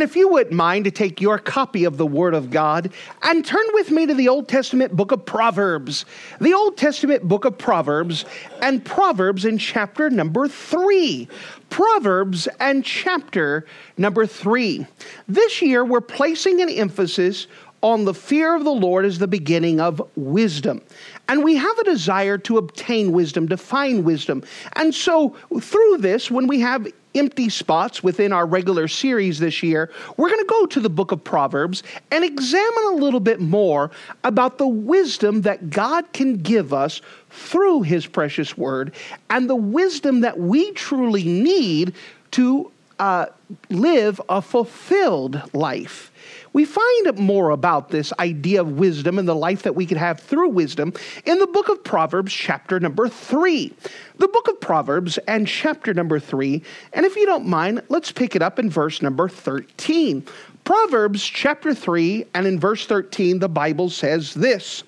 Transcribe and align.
And 0.00 0.08
if 0.08 0.16
you 0.16 0.28
wouldn't 0.28 0.56
mind 0.56 0.86
to 0.86 0.90
take 0.90 1.20
your 1.20 1.38
copy 1.38 1.84
of 1.84 1.98
the 1.98 2.06
Word 2.06 2.32
of 2.32 2.50
God 2.50 2.90
and 3.22 3.44
turn 3.44 3.66
with 3.74 3.90
me 3.90 4.06
to 4.06 4.14
the 4.14 4.28
Old 4.28 4.48
Testament 4.48 4.96
book 4.96 5.12
of 5.12 5.26
Proverbs, 5.26 6.06
the 6.40 6.54
Old 6.54 6.78
Testament 6.78 7.24
book 7.24 7.44
of 7.44 7.58
Proverbs, 7.58 8.24
and 8.62 8.82
Proverbs 8.82 9.44
in 9.44 9.58
chapter 9.58 10.08
number 10.08 10.48
three. 10.48 11.28
Proverbs 11.68 12.48
and 12.60 12.82
chapter 12.82 13.66
number 13.98 14.24
three. 14.24 14.86
This 15.28 15.60
year, 15.60 15.84
we're 15.84 16.00
placing 16.00 16.62
an 16.62 16.70
emphasis 16.70 17.46
on 17.82 18.06
the 18.06 18.14
fear 18.14 18.54
of 18.54 18.64
the 18.64 18.70
Lord 18.70 19.04
as 19.04 19.18
the 19.18 19.28
beginning 19.28 19.80
of 19.80 20.00
wisdom. 20.16 20.80
And 21.28 21.44
we 21.44 21.56
have 21.56 21.78
a 21.78 21.84
desire 21.84 22.38
to 22.38 22.56
obtain 22.56 23.12
wisdom, 23.12 23.48
to 23.48 23.58
find 23.58 24.02
wisdom. 24.04 24.44
And 24.76 24.94
so, 24.94 25.36
through 25.60 25.98
this, 25.98 26.30
when 26.30 26.46
we 26.46 26.60
have 26.60 26.88
empty 27.14 27.48
spots 27.48 28.02
within 28.02 28.32
our 28.32 28.46
regular 28.46 28.88
series 28.88 29.38
this 29.38 29.62
year, 29.62 29.90
we're 30.16 30.28
going 30.28 30.40
to 30.40 30.46
go 30.46 30.66
to 30.66 30.80
the 30.80 30.90
book 30.90 31.12
of 31.12 31.22
Proverbs 31.22 31.82
and 32.10 32.24
examine 32.24 32.84
a 32.92 32.94
little 32.94 33.20
bit 33.20 33.40
more 33.40 33.90
about 34.24 34.58
the 34.58 34.68
wisdom 34.68 35.42
that 35.42 35.70
God 35.70 36.12
can 36.12 36.36
give 36.36 36.72
us 36.72 37.00
through 37.30 37.82
His 37.82 38.06
precious 38.06 38.56
word 38.56 38.94
and 39.28 39.48
the 39.48 39.56
wisdom 39.56 40.20
that 40.20 40.38
we 40.38 40.72
truly 40.72 41.24
need 41.24 41.94
to 42.32 42.70
uh, 43.00 43.26
live 43.70 44.20
a 44.28 44.42
fulfilled 44.42 45.42
life. 45.54 46.12
We 46.52 46.66
find 46.66 47.18
more 47.18 47.50
about 47.50 47.88
this 47.88 48.12
idea 48.18 48.60
of 48.60 48.72
wisdom 48.72 49.18
and 49.18 49.26
the 49.26 49.34
life 49.34 49.62
that 49.62 49.74
we 49.74 49.86
could 49.86 49.96
have 49.96 50.20
through 50.20 50.50
wisdom 50.50 50.92
in 51.24 51.38
the 51.38 51.46
book 51.46 51.70
of 51.70 51.82
Proverbs, 51.82 52.32
chapter 52.32 52.78
number 52.78 53.08
three. 53.08 53.72
The 54.18 54.28
book 54.28 54.48
of 54.48 54.60
Proverbs 54.60 55.16
and 55.26 55.48
chapter 55.48 55.94
number 55.94 56.20
three. 56.20 56.62
And 56.92 57.06
if 57.06 57.16
you 57.16 57.24
don't 57.24 57.46
mind, 57.46 57.82
let's 57.88 58.12
pick 58.12 58.36
it 58.36 58.42
up 58.42 58.58
in 58.58 58.68
verse 58.68 59.00
number 59.00 59.28
13. 59.28 60.26
Proverbs 60.64 61.24
chapter 61.24 61.74
3, 61.74 62.26
and 62.34 62.46
in 62.46 62.60
verse 62.60 62.84
13, 62.84 63.38
the 63.38 63.48
Bible 63.48 63.88
says 63.88 64.34
this 64.34 64.84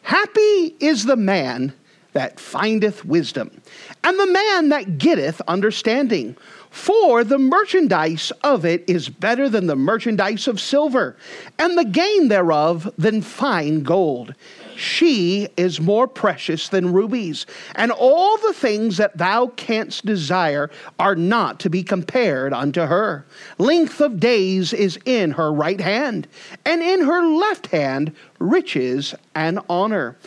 Happy 0.01 0.75
is 0.79 1.03
the 1.03 1.17
man 1.17 1.73
that 2.15 2.39
findeth 2.39 3.05
wisdom, 3.05 3.61
and 4.03 4.17
the 4.17 4.25
man 4.25 4.69
that 4.69 4.97
getteth 4.97 5.41
understanding. 5.47 6.35
For 6.71 7.23
the 7.23 7.37
merchandise 7.37 8.31
of 8.43 8.65
it 8.65 8.83
is 8.87 9.07
better 9.07 9.47
than 9.47 9.67
the 9.67 9.75
merchandise 9.75 10.47
of 10.47 10.59
silver, 10.59 11.15
and 11.59 11.77
the 11.77 11.85
gain 11.85 12.27
thereof 12.27 12.91
than 12.97 13.21
fine 13.21 13.83
gold. 13.83 14.33
She 14.75 15.47
is 15.55 15.79
more 15.79 16.07
precious 16.07 16.67
than 16.67 16.91
rubies, 16.91 17.45
and 17.75 17.91
all 17.91 18.37
the 18.37 18.53
things 18.53 18.97
that 18.97 19.17
thou 19.17 19.47
canst 19.55 20.05
desire 20.05 20.69
are 20.99 21.15
not 21.15 21.59
to 21.61 21.69
be 21.69 21.81
compared 21.81 22.53
unto 22.53 22.81
her. 22.81 23.25
Length 23.57 24.01
of 24.01 24.19
days 24.19 24.73
is 24.73 24.99
in 25.05 25.31
her 25.31 25.51
right 25.53 25.79
hand, 25.79 26.27
and 26.65 26.81
in 26.81 27.01
her 27.01 27.25
left 27.25 27.67
hand 27.67 28.13
riches 28.39 29.15
and 29.33 29.59
honor. 29.69 30.17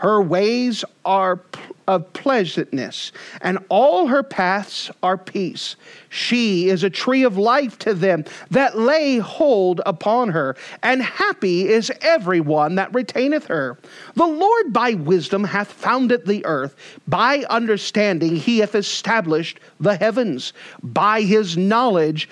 Her 0.00 0.22
ways 0.22 0.82
are 1.04 1.40
of 1.86 2.10
pleasantness, 2.14 3.12
and 3.42 3.58
all 3.68 4.06
her 4.06 4.22
paths 4.22 4.90
are 5.02 5.18
peace. 5.18 5.76
She 6.08 6.68
is 6.68 6.82
a 6.82 6.88
tree 6.88 7.22
of 7.22 7.36
life 7.36 7.78
to 7.80 7.92
them 7.92 8.24
that 8.50 8.78
lay 8.78 9.18
hold 9.18 9.82
upon 9.84 10.30
her, 10.30 10.56
and 10.82 11.02
happy 11.02 11.68
is 11.68 11.92
every 12.00 12.40
one 12.40 12.76
that 12.76 12.94
retaineth 12.94 13.46
her. 13.48 13.76
The 14.14 14.26
Lord 14.26 14.72
by 14.72 14.94
wisdom 14.94 15.44
hath 15.44 15.70
founded 15.70 16.24
the 16.24 16.46
earth, 16.46 16.76
by 17.06 17.44
understanding 17.50 18.36
he 18.36 18.60
hath 18.60 18.74
established 18.74 19.60
the 19.80 19.96
heavens. 19.96 20.54
By 20.82 21.22
his 21.22 21.58
knowledge 21.58 22.26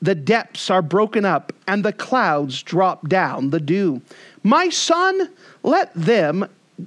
the 0.00 0.14
depths 0.14 0.70
are 0.70 0.82
broken 0.82 1.24
up, 1.24 1.52
and 1.66 1.84
the 1.84 1.92
clouds 1.92 2.62
drop 2.62 3.08
down 3.08 3.50
the 3.50 3.60
dew. 3.60 4.02
My 4.44 4.68
son, 4.68 5.30
let 5.64 5.92
them 5.94 6.46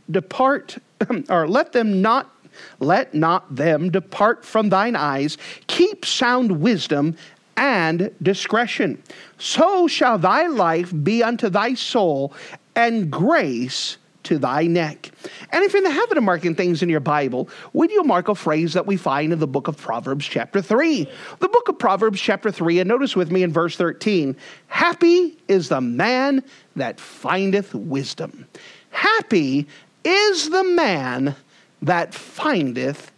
depart, 0.09 0.77
or 1.29 1.47
let 1.47 1.71
them 1.73 2.01
not 2.01 2.35
let 2.79 3.13
not 3.13 3.55
them 3.55 3.89
depart 3.89 4.43
from 4.45 4.69
thine 4.69 4.95
eyes. 4.95 5.37
Keep 5.67 6.05
sound 6.05 6.61
wisdom 6.61 7.15
and 7.55 8.13
discretion. 8.21 9.01
So 9.37 9.87
shall 9.87 10.17
thy 10.17 10.47
life 10.47 10.93
be 11.03 11.23
unto 11.23 11.49
thy 11.49 11.75
soul, 11.75 12.33
and 12.75 13.11
grace 13.11 13.97
to 14.23 14.37
thy 14.37 14.67
neck. 14.67 15.11
And 15.51 15.63
if 15.63 15.73
you're 15.73 15.83
in 15.83 15.83
the 15.83 15.91
habit 15.91 16.17
of 16.17 16.23
marking 16.23 16.55
things 16.55 16.83
in 16.83 16.89
your 16.89 16.99
Bible, 16.99 17.49
would 17.73 17.91
you 17.91 18.03
mark 18.03 18.27
a 18.27 18.35
phrase 18.35 18.73
that 18.73 18.85
we 18.85 18.97
find 18.97 19.33
in 19.33 19.39
the 19.39 19.47
book 19.47 19.67
of 19.67 19.77
Proverbs, 19.77 20.25
chapter 20.25 20.61
3? 20.61 21.09
The 21.39 21.49
book 21.49 21.69
of 21.69 21.79
Proverbs, 21.79 22.19
chapter 22.21 22.51
3, 22.51 22.79
and 22.79 22.87
notice 22.87 23.15
with 23.15 23.31
me 23.31 23.43
in 23.43 23.51
verse 23.51 23.75
13 23.75 24.35
Happy 24.67 25.37
is 25.47 25.69
the 25.69 25.81
man 25.81 26.43
that 26.75 26.99
findeth 26.99 27.73
wisdom. 27.73 28.47
Happy 28.91 29.67
is 30.03 30.49
the 30.49 30.63
man 30.63 31.35
that 31.81 32.13
findeth 32.13 33.11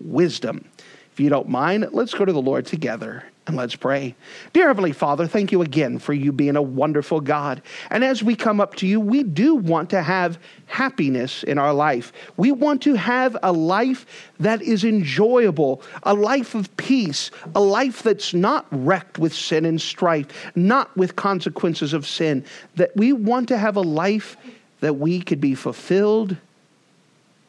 wisdom. 0.00 0.64
If 1.12 1.20
you 1.20 1.28
don't 1.28 1.48
mind, 1.48 1.88
let's 1.92 2.14
go 2.14 2.24
to 2.24 2.32
the 2.32 2.40
Lord 2.40 2.64
together 2.64 3.24
and 3.48 3.56
let's 3.56 3.74
pray. 3.74 4.14
Dear 4.52 4.68
Heavenly 4.68 4.92
Father, 4.92 5.26
thank 5.26 5.50
you 5.50 5.62
again 5.62 5.98
for 5.98 6.12
you 6.12 6.32
being 6.32 6.54
a 6.54 6.62
wonderful 6.62 7.20
God. 7.20 7.62
And 7.90 8.04
as 8.04 8.22
we 8.22 8.36
come 8.36 8.60
up 8.60 8.76
to 8.76 8.86
you, 8.86 9.00
we 9.00 9.22
do 9.22 9.54
want 9.54 9.90
to 9.90 10.02
have 10.02 10.38
happiness 10.66 11.42
in 11.42 11.58
our 11.58 11.72
life. 11.72 12.12
We 12.36 12.52
want 12.52 12.82
to 12.82 12.94
have 12.94 13.36
a 13.42 13.50
life 13.50 14.30
that 14.38 14.60
is 14.60 14.84
enjoyable, 14.84 15.82
a 16.02 16.12
life 16.12 16.54
of 16.54 16.76
peace, 16.76 17.30
a 17.54 17.60
life 17.60 18.02
that's 18.02 18.34
not 18.34 18.66
wrecked 18.70 19.18
with 19.18 19.34
sin 19.34 19.64
and 19.64 19.80
strife, 19.80 20.26
not 20.54 20.94
with 20.94 21.16
consequences 21.16 21.94
of 21.94 22.06
sin. 22.06 22.44
That 22.76 22.94
we 22.96 23.14
want 23.14 23.48
to 23.48 23.58
have 23.58 23.76
a 23.76 23.80
life 23.80 24.36
that 24.80 24.94
we 24.94 25.20
could 25.20 25.40
be 25.40 25.54
fulfilled, 25.54 26.36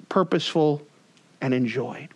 purposeful, 0.10 0.82
and 1.42 1.54
enjoyed. 1.54 2.10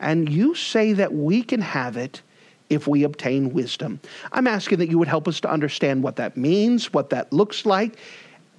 And 0.00 0.28
you 0.28 0.54
say 0.54 0.92
that 0.94 1.12
we 1.12 1.42
can 1.42 1.60
have 1.60 1.96
it 1.96 2.22
if 2.70 2.86
we 2.86 3.02
obtain 3.02 3.52
wisdom. 3.52 4.00
I'm 4.32 4.46
asking 4.46 4.78
that 4.78 4.90
you 4.90 4.98
would 4.98 5.08
help 5.08 5.26
us 5.26 5.40
to 5.40 5.50
understand 5.50 6.02
what 6.02 6.16
that 6.16 6.36
means, 6.36 6.92
what 6.92 7.10
that 7.10 7.32
looks 7.32 7.64
like, 7.64 7.96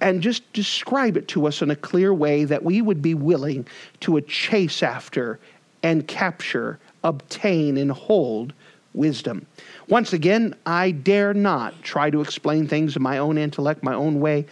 and 0.00 0.22
just 0.22 0.50
describe 0.52 1.16
it 1.16 1.28
to 1.28 1.46
us 1.46 1.62
in 1.62 1.70
a 1.70 1.76
clear 1.76 2.12
way 2.12 2.44
that 2.44 2.64
we 2.64 2.82
would 2.82 3.02
be 3.02 3.14
willing 3.14 3.66
to 4.00 4.20
chase 4.22 4.82
after 4.82 5.38
and 5.82 6.06
capture, 6.08 6.78
obtain, 7.04 7.76
and 7.76 7.92
hold 7.92 8.52
wisdom. 8.92 9.46
Once 9.88 10.12
again, 10.12 10.54
I 10.66 10.90
dare 10.90 11.32
not 11.34 11.80
try 11.82 12.10
to 12.10 12.20
explain 12.20 12.66
things 12.66 12.96
in 12.96 13.02
my 13.02 13.18
own 13.18 13.38
intellect, 13.38 13.82
my 13.82 13.94
own 13.94 14.20
way. 14.20 14.46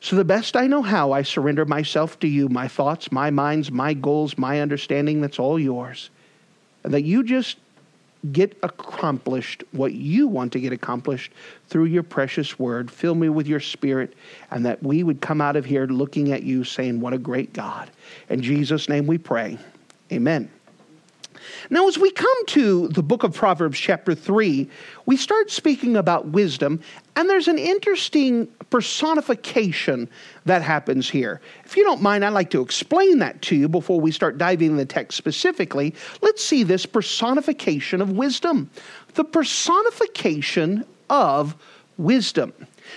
So, 0.00 0.14
the 0.14 0.24
best 0.24 0.56
I 0.56 0.68
know 0.68 0.82
how, 0.82 1.10
I 1.12 1.22
surrender 1.22 1.64
myself 1.64 2.20
to 2.20 2.28
you, 2.28 2.48
my 2.48 2.68
thoughts, 2.68 3.10
my 3.10 3.30
minds, 3.30 3.72
my 3.72 3.94
goals, 3.94 4.38
my 4.38 4.60
understanding, 4.60 5.20
that's 5.20 5.40
all 5.40 5.58
yours. 5.58 6.10
And 6.84 6.94
that 6.94 7.02
you 7.02 7.24
just 7.24 7.56
get 8.32 8.56
accomplished 8.62 9.64
what 9.72 9.92
you 9.92 10.28
want 10.28 10.52
to 10.52 10.60
get 10.60 10.72
accomplished 10.72 11.32
through 11.68 11.84
your 11.84 12.02
precious 12.02 12.58
word. 12.58 12.90
Fill 12.90 13.14
me 13.14 13.28
with 13.28 13.46
your 13.48 13.60
spirit, 13.60 14.14
and 14.50 14.64
that 14.66 14.82
we 14.82 15.02
would 15.02 15.20
come 15.20 15.40
out 15.40 15.56
of 15.56 15.64
here 15.64 15.86
looking 15.86 16.32
at 16.32 16.44
you 16.44 16.62
saying, 16.62 17.00
What 17.00 17.12
a 17.12 17.18
great 17.18 17.52
God. 17.52 17.90
In 18.28 18.40
Jesus' 18.40 18.88
name 18.88 19.06
we 19.06 19.18
pray. 19.18 19.58
Amen. 20.12 20.48
Now, 21.70 21.88
as 21.88 21.98
we 21.98 22.10
come 22.10 22.46
to 22.46 22.88
the 22.88 23.02
book 23.02 23.22
of 23.22 23.34
Proverbs, 23.34 23.78
chapter 23.78 24.14
3, 24.14 24.68
we 25.06 25.16
start 25.16 25.50
speaking 25.50 25.96
about 25.96 26.28
wisdom, 26.28 26.80
and 27.16 27.28
there's 27.28 27.48
an 27.48 27.58
interesting 27.58 28.46
personification 28.70 30.08
that 30.44 30.62
happens 30.62 31.08
here. 31.08 31.40
If 31.64 31.76
you 31.76 31.84
don't 31.84 32.02
mind, 32.02 32.24
I'd 32.24 32.30
like 32.30 32.50
to 32.50 32.60
explain 32.60 33.18
that 33.18 33.42
to 33.42 33.56
you 33.56 33.68
before 33.68 34.00
we 34.00 34.12
start 34.12 34.38
diving 34.38 34.70
in 34.70 34.76
the 34.76 34.86
text 34.86 35.16
specifically. 35.16 35.94
Let's 36.20 36.44
see 36.44 36.62
this 36.62 36.86
personification 36.86 38.00
of 38.00 38.12
wisdom. 38.12 38.70
The 39.14 39.24
personification 39.24 40.84
of 41.10 41.56
wisdom. 41.96 42.52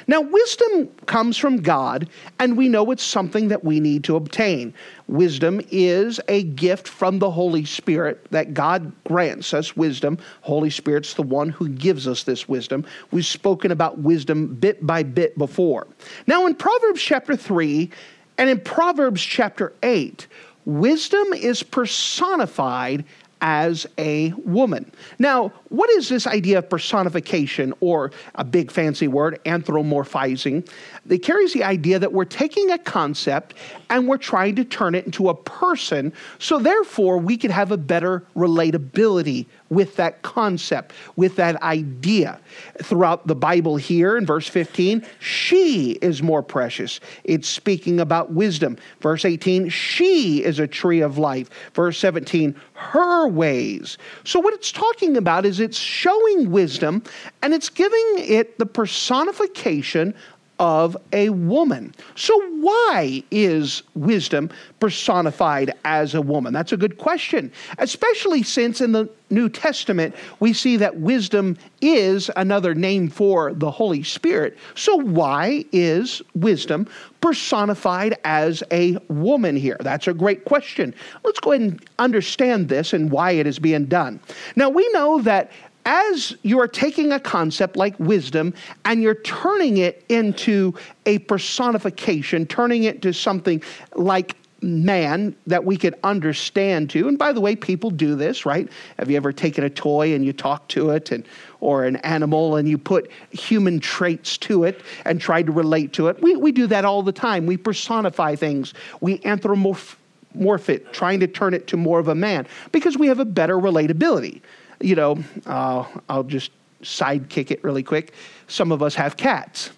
Now, 0.08 0.22
wisdom 0.22 0.88
comes 1.06 1.38
from 1.38 1.58
God, 1.58 2.10
and 2.40 2.58
we 2.58 2.70
know 2.70 2.92
it's 2.92 3.04
something 3.04 3.48
that 3.50 3.64
we 3.64 3.80
need 3.80 4.04
to 4.06 4.16
obtain. 4.16 4.74
Wisdom 5.08 5.62
is 5.72 6.20
a 6.28 6.44
gift 6.44 6.88
from 6.88 7.20
the 7.20 7.32
Holy 7.32 7.66
Spirit 7.66 8.26
that 8.32 8.54
God 8.54 8.92
grants 9.06 9.54
us 9.54 9.76
wisdom. 9.76 10.18
Holy 10.42 10.70
Spirit's 10.70 11.14
the 11.14 11.24
one 11.24 11.50
who 11.50 11.68
gives 11.70 12.08
us 12.08 12.24
this 12.24 12.48
wisdom. 12.48 12.86
We've 13.12 13.26
spoken 13.26 13.72
about 13.72 14.00
wisdom 14.00 14.56
bit 14.56 14.86
by 14.86 15.04
bit 15.04 15.38
before. 15.38 15.88
Now, 16.28 16.46
in 16.48 16.56
Proverbs 16.56 17.02
chapter 17.02 17.36
3 17.36 17.90
and 18.38 18.50
in 18.50 18.60
Proverbs 18.60 19.22
chapter 19.22 19.74
8, 19.84 20.28
wisdom 20.66 21.34
is 21.34 21.64
personified 21.64 23.04
as 23.42 23.88
a 23.98 24.32
woman. 24.46 24.92
Now, 25.20 25.52
what 25.70 25.90
is 25.90 26.08
this 26.08 26.28
idea 26.28 26.60
of 26.60 26.70
personification 26.70 27.74
or 27.80 28.12
a 28.36 28.44
big 28.44 28.72
fancy 28.72 29.08
word, 29.08 29.40
anthropomorphizing? 29.46 30.70
It 31.10 31.20
carries 31.20 31.54
the 31.54 31.64
idea 31.64 32.00
that 32.00 32.14
we're 32.14 32.26
taking 32.26 32.72
a 32.72 32.78
concept 32.78 33.56
and 33.90 34.08
we're 34.08 34.18
trying 34.18 34.56
to 34.56 34.64
turn 34.64 34.96
it 34.96 35.06
into 35.06 35.30
a 35.30 35.36
person, 35.36 36.14
so 36.40 36.60
therefore 36.60 37.18
we 37.18 37.36
can 37.36 37.52
have 37.52 37.72
a 37.72 37.78
better 37.78 38.24
relatability 38.36 39.48
with 39.71 39.95
that 39.95 40.21
concept, 40.21 40.94
with 41.15 41.38
that 41.38 41.59
idea. 41.63 42.39
Throughout 42.83 43.25
the 43.25 43.35
Bible, 43.35 43.77
here 43.77 44.18
in 44.18 44.25
verse 44.25 44.47
15, 44.47 45.03
she 45.19 45.94
is 45.94 46.21
more 46.21 46.44
precious. 46.44 47.00
It's 47.23 47.47
speaking 47.47 48.00
about 48.00 48.33
wisdom. 48.33 48.77
Verse 49.00 49.25
18, 49.25 49.69
she 49.69 50.44
is 50.44 50.59
a 50.59 50.68
tree 50.68 51.00
of 51.00 51.18
life. 51.18 51.50
Verse 51.73 51.97
17, 51.97 52.53
her 52.73 53.27
ways. 53.27 53.97
So, 54.25 54.39
what 54.39 54.53
it's 54.53 54.71
talking 54.71 55.15
about 55.15 55.45
is 55.45 55.59
it's 55.59 55.79
showing 55.79 56.51
wisdom 56.51 57.01
and 57.41 57.53
it's 57.53 57.69
giving 57.69 58.15
it 58.18 58.59
the 58.59 58.65
personification 58.65 60.13
of 60.62 60.96
a 61.12 61.30
woman. 61.30 61.92
So, 62.13 62.40
why 62.58 63.24
is 63.31 63.81
wisdom 63.96 64.52
personified 64.80 65.74
as 65.86 66.13
a 66.13 66.22
woman? 66.22 66.54
That's 66.54 66.72
a 66.72 66.78
good 66.78 67.00
question, 67.00 67.52
especially 67.80 68.44
since 68.44 68.80
in 68.80 68.92
the 68.92 69.10
New 69.31 69.50
Testament 69.50 70.13
we 70.40 70.54
see 70.54 70.78
that 70.78 70.98
wisdom 70.98 71.58
is 71.81 72.30
another 72.36 72.75
name 72.75 73.10
for 73.10 73.54
the 73.54 73.72
Holy 73.72 74.04
Spirit. 74.04 74.56
So, 74.75 74.98
why 74.98 75.66
is 75.72 76.22
wisdom 76.36 76.88
personified 77.22 78.19
as 78.24 78.62
a 78.69 78.98
woman 79.07 79.56
here? 79.56 79.78
That's 79.80 80.07
a 80.07 80.14
great 80.14 80.46
question. 80.46 80.94
Let's 81.24 81.40
go 81.40 81.54
ahead 81.54 81.62
and 81.62 81.86
understand 81.98 82.69
this 82.69 82.94
and 82.94 83.10
why 83.10 83.31
it 83.31 83.48
is 83.48 83.57
being 83.57 83.86
done. 83.86 84.19
Now, 84.56 84.69
we 84.69 84.88
know 84.94 85.24
that 85.24 85.50
as 85.86 86.36
you 86.44 86.60
are 86.60 86.68
taking 86.68 87.12
a 87.12 87.19
concept 87.19 87.75
like 87.75 88.00
wisdom 88.00 88.54
and 88.86 89.01
you're 89.01 89.16
turning 89.16 89.78
it 89.78 90.04
into 90.10 90.74
a 91.06 91.19
personification, 91.19 92.45
turning 92.45 92.83
it 92.83 93.01
to 93.01 93.13
something 93.13 93.62
like 93.95 94.36
man 94.62 95.36
that 95.48 95.66
we 95.66 95.75
could 95.75 95.95
understand 96.04 96.89
to. 96.92 97.07
And 97.07 97.18
by 97.18 97.33
the 97.33 97.42
way, 97.42 97.56
people 97.56 97.89
do 97.89 98.16
this, 98.16 98.45
right? 98.45 98.69
Have 99.00 99.10
you 99.10 99.18
ever 99.18 99.33
taken 99.33 99.63
a 99.63 99.69
toy 99.69 100.13
and 100.13 100.24
you 100.24 100.33
talk 100.33 100.68
to 100.69 100.92
it 100.92 101.12
and 101.12 101.25
or 101.60 101.86
an 101.86 101.95
animal 101.98 102.56
and 102.56 102.68
you 102.68 102.78
put 102.78 103.10
human 103.31 103.80
traits 103.80 104.38
to 104.38 104.63
it 104.63 104.81
and 105.06 105.19
try 105.19 105.42
to 105.42 105.51
relate 105.51 105.94
to 105.94 106.07
it? 106.07 106.22
We 106.22 106.36
we 106.36 106.51
do 106.51 106.68
that 106.68 106.86
all 106.86 107.01
the 107.01 107.12
time. 107.12 107.45
We 107.45 107.57
personify 107.57 108.36
things. 108.36 108.74
We 109.00 109.18
anthropomorph 109.19 110.69
it, 110.69 110.94
trying 110.94 111.19
to 111.22 111.28
turn 111.28 111.54
it 111.54 111.68
to 111.68 111.78
more 111.78 112.00
of 112.00 112.07
a 112.07 112.16
man 112.16 112.48
because 112.72 112.98
we 112.98 113.07
have 113.07 113.19
a 113.19 113.25
better 113.25 113.57
relatability 113.57 114.42
you 114.81 114.95
know, 114.95 115.18
uh, 115.45 115.86
I'll 116.10 116.24
just 116.24 116.51
sidekick 116.81 117.51
it 117.51 117.63
really 117.63 117.83
quick. 117.83 118.13
Some 118.48 118.72
of 118.72 118.81
us 118.81 118.95
have 118.95 119.18
cats. 119.18 119.72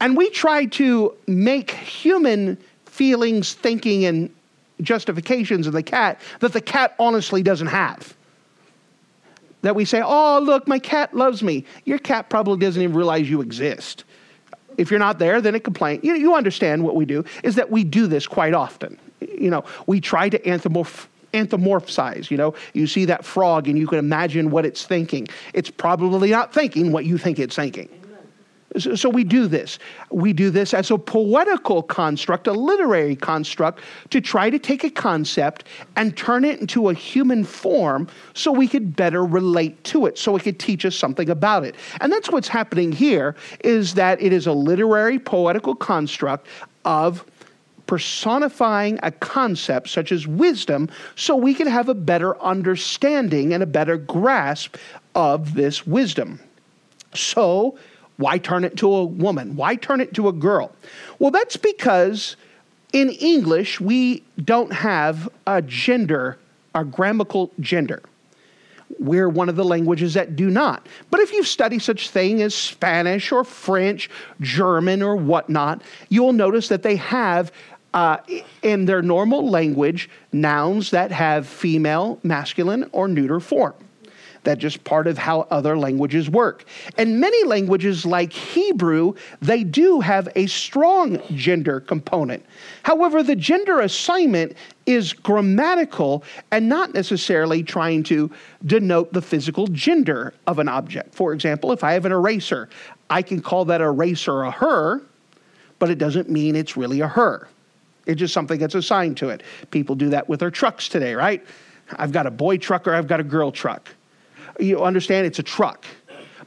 And 0.00 0.16
we 0.16 0.28
try 0.30 0.66
to 0.66 1.14
make 1.26 1.70
human 1.70 2.58
feelings, 2.84 3.54
thinking, 3.54 4.04
and 4.04 4.34
justifications 4.82 5.66
of 5.66 5.72
the 5.72 5.82
cat 5.82 6.20
that 6.40 6.52
the 6.52 6.60
cat 6.60 6.94
honestly 6.98 7.42
doesn't 7.42 7.68
have. 7.68 8.14
That 9.62 9.74
we 9.74 9.84
say, 9.84 10.02
oh, 10.04 10.40
look, 10.42 10.68
my 10.68 10.78
cat 10.78 11.14
loves 11.14 11.42
me. 11.42 11.64
Your 11.84 11.98
cat 11.98 12.28
probably 12.28 12.58
doesn't 12.58 12.82
even 12.82 12.94
realize 12.94 13.30
you 13.30 13.40
exist. 13.40 14.04
If 14.76 14.90
you're 14.90 15.00
not 15.00 15.18
there, 15.18 15.40
then 15.40 15.54
it 15.54 15.64
complains. 15.64 16.04
You, 16.04 16.14
you 16.16 16.34
understand 16.34 16.84
what 16.84 16.96
we 16.96 17.06
do, 17.06 17.24
is 17.42 17.54
that 17.54 17.70
we 17.70 17.84
do 17.84 18.06
this 18.06 18.26
quite 18.26 18.52
often. 18.52 18.98
You 19.20 19.48
know, 19.48 19.64
we 19.86 20.00
try 20.00 20.28
to 20.28 20.38
anthropomorph 20.40 21.06
anthropomorphize. 21.34 22.30
You 22.30 22.36
know, 22.36 22.54
you 22.72 22.86
see 22.86 23.04
that 23.06 23.24
frog 23.24 23.68
and 23.68 23.78
you 23.78 23.86
can 23.86 23.98
imagine 23.98 24.50
what 24.50 24.64
it's 24.64 24.84
thinking. 24.84 25.28
It's 25.52 25.70
probably 25.70 26.30
not 26.30 26.54
thinking 26.54 26.92
what 26.92 27.04
you 27.04 27.18
think 27.18 27.38
it's 27.38 27.56
thinking. 27.56 27.88
So, 28.76 28.94
so 28.96 29.08
we 29.08 29.22
do 29.22 29.46
this. 29.46 29.78
We 30.10 30.32
do 30.32 30.50
this 30.50 30.74
as 30.74 30.90
a 30.90 30.98
poetical 30.98 31.82
construct, 31.82 32.46
a 32.46 32.52
literary 32.52 33.14
construct, 33.14 33.80
to 34.10 34.20
try 34.20 34.50
to 34.50 34.58
take 34.58 34.82
a 34.82 34.90
concept 34.90 35.64
and 35.96 36.16
turn 36.16 36.44
it 36.44 36.60
into 36.60 36.88
a 36.88 36.94
human 36.94 37.44
form 37.44 38.08
so 38.34 38.50
we 38.50 38.66
could 38.66 38.96
better 38.96 39.24
relate 39.24 39.82
to 39.84 40.06
it, 40.06 40.18
so 40.18 40.34
it 40.36 40.42
could 40.42 40.58
teach 40.58 40.84
us 40.84 40.96
something 40.96 41.30
about 41.30 41.64
it. 41.64 41.76
And 42.00 42.12
that's 42.12 42.30
what's 42.30 42.48
happening 42.48 42.90
here 42.90 43.36
is 43.62 43.94
that 43.94 44.20
it 44.20 44.32
is 44.32 44.46
a 44.46 44.52
literary 44.52 45.18
poetical 45.18 45.76
construct 45.76 46.48
of 46.84 47.24
personifying 47.86 48.98
a 49.02 49.10
concept 49.10 49.88
such 49.88 50.10
as 50.12 50.26
wisdom 50.26 50.88
so 51.16 51.36
we 51.36 51.54
can 51.54 51.66
have 51.66 51.88
a 51.88 51.94
better 51.94 52.40
understanding 52.42 53.52
and 53.52 53.62
a 53.62 53.66
better 53.66 53.96
grasp 53.96 54.76
of 55.14 55.54
this 55.54 55.86
wisdom. 55.86 56.40
So, 57.14 57.78
why 58.16 58.38
turn 58.38 58.64
it 58.64 58.76
to 58.78 58.92
a 58.92 59.04
woman? 59.04 59.56
Why 59.56 59.76
turn 59.76 60.00
it 60.00 60.14
to 60.14 60.28
a 60.28 60.32
girl? 60.32 60.74
Well, 61.18 61.30
that's 61.30 61.56
because 61.56 62.36
in 62.92 63.10
English 63.10 63.80
we 63.80 64.22
don't 64.42 64.72
have 64.72 65.28
a 65.46 65.60
gender, 65.62 66.38
a 66.74 66.84
grammatical 66.84 67.50
gender. 67.60 68.02
We're 69.00 69.28
one 69.28 69.48
of 69.48 69.56
the 69.56 69.64
languages 69.64 70.14
that 70.14 70.36
do 70.36 70.50
not. 70.50 70.86
But 71.10 71.20
if 71.20 71.32
you 71.32 71.42
study 71.42 71.80
such 71.80 72.10
thing 72.10 72.42
as 72.42 72.54
Spanish 72.54 73.32
or 73.32 73.42
French, 73.42 74.08
German 74.40 75.02
or 75.02 75.16
whatnot, 75.16 75.82
you'll 76.08 76.32
notice 76.32 76.68
that 76.68 76.82
they 76.82 76.96
have 76.96 77.50
uh, 77.94 78.18
in 78.62 78.84
their 78.84 79.00
normal 79.00 79.48
language 79.48 80.10
nouns 80.32 80.90
that 80.90 81.12
have 81.12 81.46
female, 81.46 82.18
masculine, 82.22 82.90
or 82.92 83.08
neuter 83.08 83.40
form. 83.40 83.74
That's 84.42 84.60
just 84.60 84.84
part 84.84 85.06
of 85.06 85.16
how 85.16 85.46
other 85.50 85.78
languages 85.78 86.28
work. 86.28 86.66
And 86.98 87.18
many 87.18 87.44
languages, 87.44 88.04
like 88.04 88.30
Hebrew, 88.30 89.14
they 89.40 89.64
do 89.64 90.00
have 90.00 90.28
a 90.36 90.46
strong 90.48 91.18
gender 91.34 91.80
component. 91.80 92.44
However, 92.82 93.22
the 93.22 93.36
gender 93.36 93.80
assignment 93.80 94.54
is 94.84 95.14
grammatical 95.14 96.24
and 96.50 96.68
not 96.68 96.92
necessarily 96.92 97.62
trying 97.62 98.02
to 98.02 98.30
denote 98.66 99.14
the 99.14 99.22
physical 99.22 99.66
gender 99.68 100.34
of 100.46 100.58
an 100.58 100.68
object. 100.68 101.14
For 101.14 101.32
example, 101.32 101.72
if 101.72 101.82
I 101.82 101.92
have 101.92 102.04
an 102.04 102.12
eraser, 102.12 102.68
I 103.08 103.22
can 103.22 103.40
call 103.40 103.64
that 103.66 103.80
eraser 103.80 104.42
a 104.42 104.50
her, 104.50 105.00
but 105.78 105.90
it 105.90 105.96
doesn't 105.96 106.28
mean 106.28 106.54
it's 106.54 106.76
really 106.76 107.00
a 107.00 107.08
her. 107.08 107.48
It's 108.06 108.18
just 108.18 108.34
something 108.34 108.58
that's 108.58 108.74
assigned 108.74 109.16
to 109.18 109.30
it. 109.30 109.42
People 109.70 109.94
do 109.94 110.10
that 110.10 110.28
with 110.28 110.40
their 110.40 110.50
trucks 110.50 110.88
today, 110.88 111.14
right? 111.14 111.44
I've 111.92 112.12
got 112.12 112.26
a 112.26 112.30
boy 112.30 112.58
truck 112.58 112.86
or 112.86 112.94
I've 112.94 113.06
got 113.06 113.20
a 113.20 113.24
girl 113.24 113.50
truck. 113.50 113.88
You 114.58 114.82
understand? 114.82 115.26
It's 115.26 115.38
a 115.38 115.42
truck. 115.42 115.86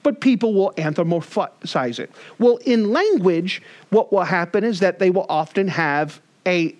But 0.04 0.22
people 0.22 0.54
will 0.54 0.72
anthropomorphize 0.78 2.00
it. 2.00 2.12
Well, 2.40 2.58
in 2.58 2.92
language, 2.92 3.62
what 3.90 4.14
will 4.14 4.24
happen 4.24 4.64
is 4.64 4.80
that 4.80 5.00
they 5.00 5.10
will 5.10 5.26
often 5.28 5.68
have 5.68 6.22
a, 6.46 6.76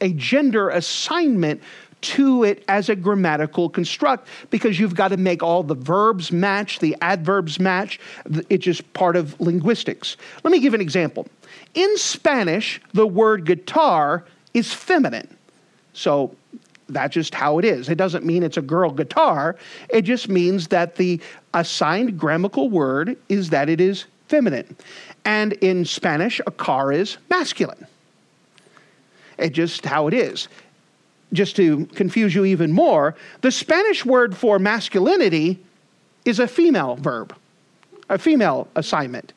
a 0.00 0.12
gender 0.12 0.70
assignment 0.70 1.62
to 2.02 2.44
it 2.44 2.64
as 2.68 2.88
a 2.88 2.96
grammatical 2.96 3.68
construct 3.68 4.26
because 4.50 4.78
you've 4.78 4.94
got 4.94 5.08
to 5.08 5.16
make 5.16 5.42
all 5.42 5.62
the 5.62 5.74
verbs 5.74 6.32
match, 6.32 6.78
the 6.78 6.96
adverbs 7.02 7.60
match. 7.60 8.00
It's 8.48 8.64
just 8.64 8.90
part 8.94 9.16
of 9.16 9.38
linguistics. 9.40 10.16
Let 10.42 10.50
me 10.50 10.60
give 10.60 10.72
an 10.72 10.80
example. 10.80 11.26
In 11.74 11.96
Spanish, 11.96 12.80
the 12.92 13.06
word 13.06 13.44
guitar 13.44 14.24
is 14.54 14.72
feminine. 14.72 15.36
So 15.92 16.34
that's 16.88 17.14
just 17.14 17.34
how 17.34 17.58
it 17.58 17.64
is. 17.64 17.88
It 17.88 17.96
doesn't 17.96 18.24
mean 18.24 18.42
it's 18.42 18.56
a 18.56 18.62
girl 18.62 18.90
guitar. 18.90 19.56
It 19.88 20.02
just 20.02 20.28
means 20.28 20.68
that 20.68 20.96
the 20.96 21.20
assigned 21.54 22.18
grammatical 22.18 22.68
word 22.68 23.16
is 23.28 23.50
that 23.50 23.68
it 23.68 23.80
is 23.80 24.06
feminine. 24.28 24.76
And 25.24 25.52
in 25.54 25.84
Spanish, 25.84 26.40
a 26.46 26.50
car 26.50 26.92
is 26.92 27.18
masculine. 27.28 27.86
It's 29.38 29.54
just 29.54 29.84
how 29.84 30.06
it 30.06 30.14
is. 30.14 30.48
Just 31.32 31.56
to 31.56 31.86
confuse 31.86 32.34
you 32.34 32.44
even 32.44 32.72
more, 32.72 33.14
the 33.40 33.52
Spanish 33.52 34.04
word 34.04 34.36
for 34.36 34.58
masculinity 34.58 35.58
is 36.24 36.40
a 36.40 36.48
female 36.48 36.96
verb, 36.96 37.34
a 38.08 38.18
female 38.18 38.68
assignment. 38.74 39.32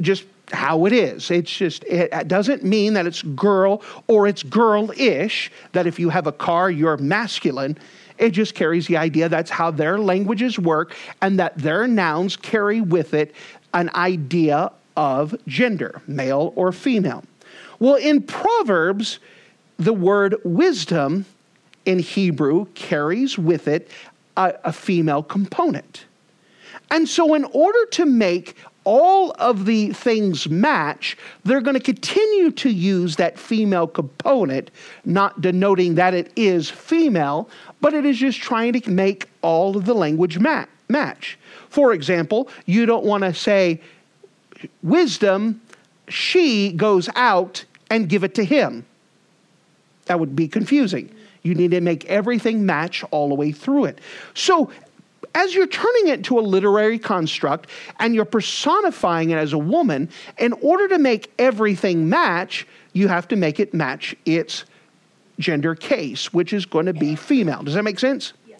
Just 0.00 0.24
how 0.50 0.86
it 0.86 0.92
is. 0.92 1.30
It's 1.30 1.50
just, 1.50 1.84
it 1.84 2.28
doesn't 2.28 2.64
mean 2.64 2.94
that 2.94 3.06
it's 3.06 3.22
girl 3.22 3.82
or 4.06 4.26
it's 4.26 4.42
girl 4.42 4.90
ish, 4.96 5.50
that 5.72 5.86
if 5.86 5.98
you 5.98 6.08
have 6.10 6.26
a 6.26 6.32
car, 6.32 6.70
you're 6.70 6.96
masculine. 6.96 7.78
It 8.18 8.30
just 8.30 8.54
carries 8.54 8.86
the 8.86 8.96
idea 8.96 9.28
that's 9.28 9.50
how 9.50 9.70
their 9.70 9.98
languages 9.98 10.58
work 10.58 10.94
and 11.22 11.38
that 11.38 11.56
their 11.56 11.86
nouns 11.86 12.36
carry 12.36 12.80
with 12.80 13.14
it 13.14 13.34
an 13.72 13.90
idea 13.94 14.72
of 14.96 15.34
gender, 15.46 16.02
male 16.06 16.52
or 16.56 16.72
female. 16.72 17.24
Well, 17.78 17.94
in 17.94 18.22
Proverbs, 18.22 19.18
the 19.78 19.94
word 19.94 20.36
wisdom 20.44 21.24
in 21.86 21.98
Hebrew 21.98 22.66
carries 22.74 23.38
with 23.38 23.66
it 23.68 23.90
a, 24.36 24.54
a 24.64 24.72
female 24.72 25.22
component. 25.22 26.04
And 26.90 27.08
so, 27.08 27.34
in 27.34 27.44
order 27.44 27.86
to 27.92 28.04
make 28.04 28.56
all 28.84 29.32
of 29.38 29.66
the 29.66 29.92
things 29.92 30.48
match, 30.48 31.16
they're 31.44 31.60
going 31.60 31.76
to 31.76 31.82
continue 31.82 32.50
to 32.52 32.70
use 32.70 33.16
that 33.16 33.38
female 33.38 33.86
component, 33.86 34.70
not 35.04 35.40
denoting 35.40 35.94
that 35.96 36.14
it 36.14 36.32
is 36.36 36.70
female, 36.70 37.48
but 37.80 37.94
it 37.94 38.04
is 38.04 38.18
just 38.18 38.40
trying 38.40 38.72
to 38.72 38.90
make 38.90 39.28
all 39.42 39.76
of 39.76 39.84
the 39.84 39.94
language 39.94 40.38
mat- 40.38 40.68
match. 40.88 41.38
For 41.68 41.92
example, 41.92 42.48
you 42.66 42.86
don't 42.86 43.04
want 43.04 43.22
to 43.22 43.34
say, 43.34 43.80
wisdom, 44.82 45.60
she 46.08 46.72
goes 46.72 47.08
out 47.14 47.64
and 47.90 48.08
give 48.08 48.24
it 48.24 48.34
to 48.36 48.44
him. 48.44 48.84
That 50.06 50.18
would 50.18 50.34
be 50.34 50.48
confusing. 50.48 51.14
You 51.42 51.54
need 51.54 51.70
to 51.70 51.80
make 51.80 52.04
everything 52.06 52.66
match 52.66 53.04
all 53.10 53.28
the 53.28 53.34
way 53.34 53.52
through 53.52 53.86
it. 53.86 54.00
So, 54.34 54.70
as 55.34 55.54
you're 55.54 55.66
turning 55.66 56.08
it 56.08 56.24
to 56.24 56.38
a 56.38 56.42
literary 56.42 56.98
construct 56.98 57.68
and 57.98 58.14
you're 58.14 58.24
personifying 58.24 59.30
it 59.30 59.36
as 59.36 59.52
a 59.52 59.58
woman, 59.58 60.08
in 60.38 60.52
order 60.54 60.88
to 60.88 60.98
make 60.98 61.32
everything 61.38 62.08
match, 62.08 62.66
you 62.92 63.08
have 63.08 63.28
to 63.28 63.36
make 63.36 63.60
it 63.60 63.72
match 63.72 64.14
its 64.26 64.64
gender 65.38 65.74
case, 65.74 66.32
which 66.32 66.52
is 66.52 66.66
going 66.66 66.86
to 66.86 66.92
be 66.92 67.16
female. 67.16 67.62
Does 67.62 67.74
that 67.74 67.84
make 67.84 67.98
sense? 67.98 68.32
Yeah. 68.46 68.56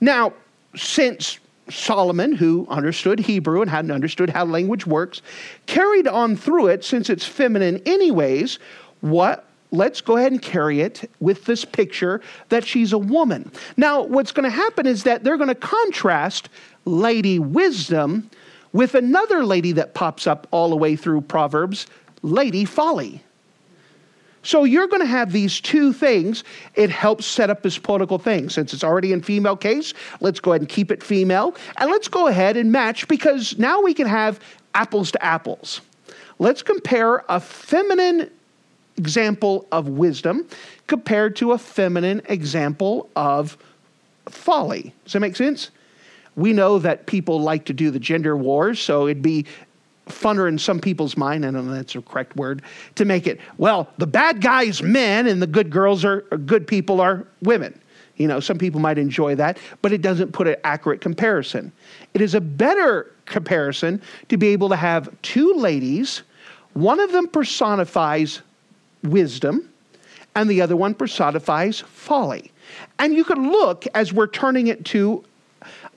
Now, 0.00 0.32
since 0.76 1.38
Solomon, 1.70 2.32
who 2.32 2.66
understood 2.68 3.18
Hebrew 3.18 3.62
and 3.62 3.70
hadn't 3.70 3.90
understood 3.90 4.30
how 4.30 4.44
language 4.44 4.86
works, 4.86 5.22
carried 5.66 6.06
on 6.06 6.36
through 6.36 6.68
it 6.68 6.84
since 6.84 7.08
it's 7.10 7.24
feminine, 7.24 7.80
anyways. 7.86 8.58
What 9.00 9.46
let's 9.74 10.00
go 10.00 10.16
ahead 10.16 10.32
and 10.32 10.40
carry 10.40 10.80
it 10.80 11.10
with 11.20 11.44
this 11.44 11.64
picture 11.64 12.20
that 12.48 12.64
she's 12.64 12.92
a 12.92 12.98
woman. 12.98 13.50
Now, 13.76 14.02
what's 14.02 14.32
going 14.32 14.48
to 14.48 14.56
happen 14.56 14.86
is 14.86 15.02
that 15.04 15.24
they're 15.24 15.36
going 15.36 15.48
to 15.48 15.54
contrast 15.54 16.48
Lady 16.84 17.38
Wisdom 17.38 18.30
with 18.72 18.94
another 18.94 19.44
lady 19.44 19.72
that 19.72 19.94
pops 19.94 20.26
up 20.26 20.46
all 20.50 20.70
the 20.70 20.76
way 20.76 20.96
through 20.96 21.20
Proverbs, 21.22 21.86
Lady 22.22 22.64
Folly. 22.64 23.22
So 24.42 24.64
you're 24.64 24.86
going 24.88 25.00
to 25.00 25.06
have 25.06 25.32
these 25.32 25.60
two 25.60 25.92
things. 25.92 26.44
It 26.74 26.90
helps 26.90 27.24
set 27.24 27.48
up 27.48 27.62
this 27.62 27.78
political 27.78 28.18
thing. 28.18 28.50
Since 28.50 28.74
it's 28.74 28.84
already 28.84 29.12
in 29.12 29.22
female 29.22 29.56
case, 29.56 29.94
let's 30.20 30.38
go 30.38 30.52
ahead 30.52 30.60
and 30.60 30.68
keep 30.68 30.90
it 30.90 31.02
female. 31.02 31.54
And 31.78 31.90
let's 31.90 32.08
go 32.08 32.26
ahead 32.26 32.56
and 32.56 32.70
match 32.70 33.08
because 33.08 33.58
now 33.58 33.80
we 33.80 33.94
can 33.94 34.06
have 34.06 34.38
apples 34.74 35.10
to 35.12 35.24
apples. 35.24 35.80
Let's 36.38 36.62
compare 36.62 37.24
a 37.28 37.40
feminine 37.40 38.30
example 38.96 39.66
of 39.72 39.88
wisdom 39.88 40.48
compared 40.86 41.36
to 41.36 41.52
a 41.52 41.58
feminine 41.58 42.22
example 42.26 43.08
of 43.16 43.56
folly. 44.28 44.94
Does 45.04 45.14
that 45.14 45.20
make 45.20 45.36
sense? 45.36 45.70
We 46.36 46.52
know 46.52 46.78
that 46.80 47.06
people 47.06 47.40
like 47.40 47.64
to 47.66 47.72
do 47.72 47.90
the 47.90 47.98
gender 47.98 48.36
wars, 48.36 48.80
so 48.80 49.06
it'd 49.06 49.22
be 49.22 49.46
funner 50.08 50.48
in 50.48 50.58
some 50.58 50.80
people's 50.80 51.16
mind, 51.16 51.46
I 51.46 51.50
don't 51.50 51.66
know 51.66 51.72
if 51.72 51.78
that's 51.78 51.94
a 51.94 52.02
correct 52.02 52.36
word, 52.36 52.62
to 52.96 53.04
make 53.04 53.26
it, 53.26 53.40
well, 53.56 53.88
the 53.98 54.06
bad 54.06 54.40
guys 54.40 54.82
men 54.82 55.26
and 55.26 55.40
the 55.40 55.46
good 55.46 55.70
girls 55.70 56.04
are, 56.04 56.24
uh, 56.30 56.36
good 56.36 56.66
people 56.66 57.00
are 57.00 57.26
women. 57.42 57.80
You 58.16 58.28
know, 58.28 58.38
some 58.38 58.58
people 58.58 58.80
might 58.80 58.98
enjoy 58.98 59.34
that, 59.36 59.58
but 59.82 59.92
it 59.92 60.02
doesn't 60.02 60.32
put 60.32 60.46
an 60.46 60.56
accurate 60.62 61.00
comparison. 61.00 61.72
It 62.12 62.20
is 62.20 62.34
a 62.34 62.40
better 62.40 63.12
comparison 63.24 64.00
to 64.28 64.36
be 64.36 64.48
able 64.48 64.68
to 64.68 64.76
have 64.76 65.10
two 65.22 65.54
ladies, 65.54 66.22
one 66.74 67.00
of 67.00 67.12
them 67.12 67.26
personifies 67.28 68.42
wisdom, 69.04 69.68
and 70.34 70.50
the 70.50 70.60
other 70.60 70.76
one 70.76 70.94
personifies 70.94 71.80
folly. 71.80 72.50
And 72.98 73.14
you 73.14 73.24
could 73.24 73.38
look 73.38 73.86
as 73.94 74.12
we're 74.12 74.26
turning 74.26 74.66
it 74.66 74.84
to 74.86 75.24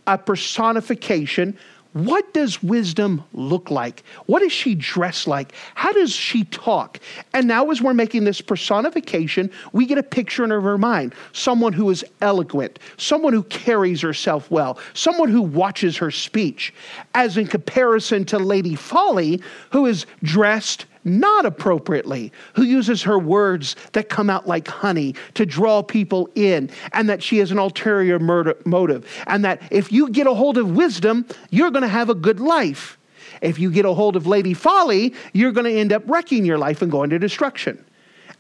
a 0.06 0.18
personification 0.18 1.58
what 1.94 2.32
does 2.32 2.62
wisdom 2.62 3.24
look 3.34 3.72
like? 3.72 4.04
What 4.28 4.42
does 4.42 4.52
she 4.52 4.76
dress 4.76 5.26
like? 5.26 5.54
How 5.74 5.92
does 5.92 6.12
she 6.12 6.44
talk? 6.44 7.00
And 7.34 7.48
now, 7.48 7.72
as 7.72 7.82
we're 7.82 7.96
making 7.96 8.24
this 8.24 8.40
personification, 8.40 9.50
we 9.72 9.88
get 9.88 9.98
a 9.98 10.04
picture 10.04 10.44
in 10.44 10.52
her 10.52 10.78
mind 10.78 11.16
someone 11.32 11.74
who 11.74 11.90
is 11.90 12.06
eloquent, 12.22 12.78
someone 12.98 13.34
who 13.34 13.44
carries 13.44 14.02
herself 14.02 14.52
well, 14.52 14.78
someone 14.94 15.30
who 15.30 15.42
watches 15.42 15.98
her 15.98 16.12
speech, 16.12 16.72
as 17.16 17.36
in 17.36 17.48
comparison 17.48 18.26
to 18.26 18.38
Lady 18.38 18.76
Folly, 18.76 19.42
who 19.72 19.88
is 19.88 20.06
dressed 20.22 20.86
not 21.04 21.46
appropriately, 21.46 22.32
who 22.56 22.63
uses 22.63 23.04
her 23.04 23.20
words 23.20 23.75
that 23.94 24.10
come 24.10 24.30
out 24.30 24.48
like 24.48 24.68
honey 24.68 25.16
to 25.34 25.46
draw 25.46 25.82
people 25.82 26.30
in, 26.36 26.70
and 26.94 27.10
that 27.10 27.24
she 27.24 27.38
has 27.38 27.51
an 27.51 27.58
ulterior 27.58 28.20
motive, 28.20 29.08
and 29.27 29.46
that 29.46 29.62
if 29.72 29.92
you 29.92 30.10
get 30.10 30.27
a 30.27 30.34
hold 30.34 30.58
of 30.58 30.72
wisdom, 30.72 31.25
you're 31.50 31.72
going 31.72 31.84
to 31.84 31.88
have 31.88 32.10
a 32.10 32.16
good 32.16 32.39
life. 32.39 32.98
If 33.42 33.60
you 33.60 33.72
get 33.72 33.86
a 33.86 33.94
hold 33.94 34.16
of 34.16 34.25
Lady 34.25 34.54
Folly, 34.54 35.13
you're 35.34 35.51
going 35.51 35.72
to 35.72 35.80
end 35.80 35.94
up 35.94 36.04
wrecking 36.08 36.46
your 36.46 36.58
life 36.58 36.82
and 36.82 36.92
going 36.92 37.10
to 37.12 37.20
destruction. 37.20 37.84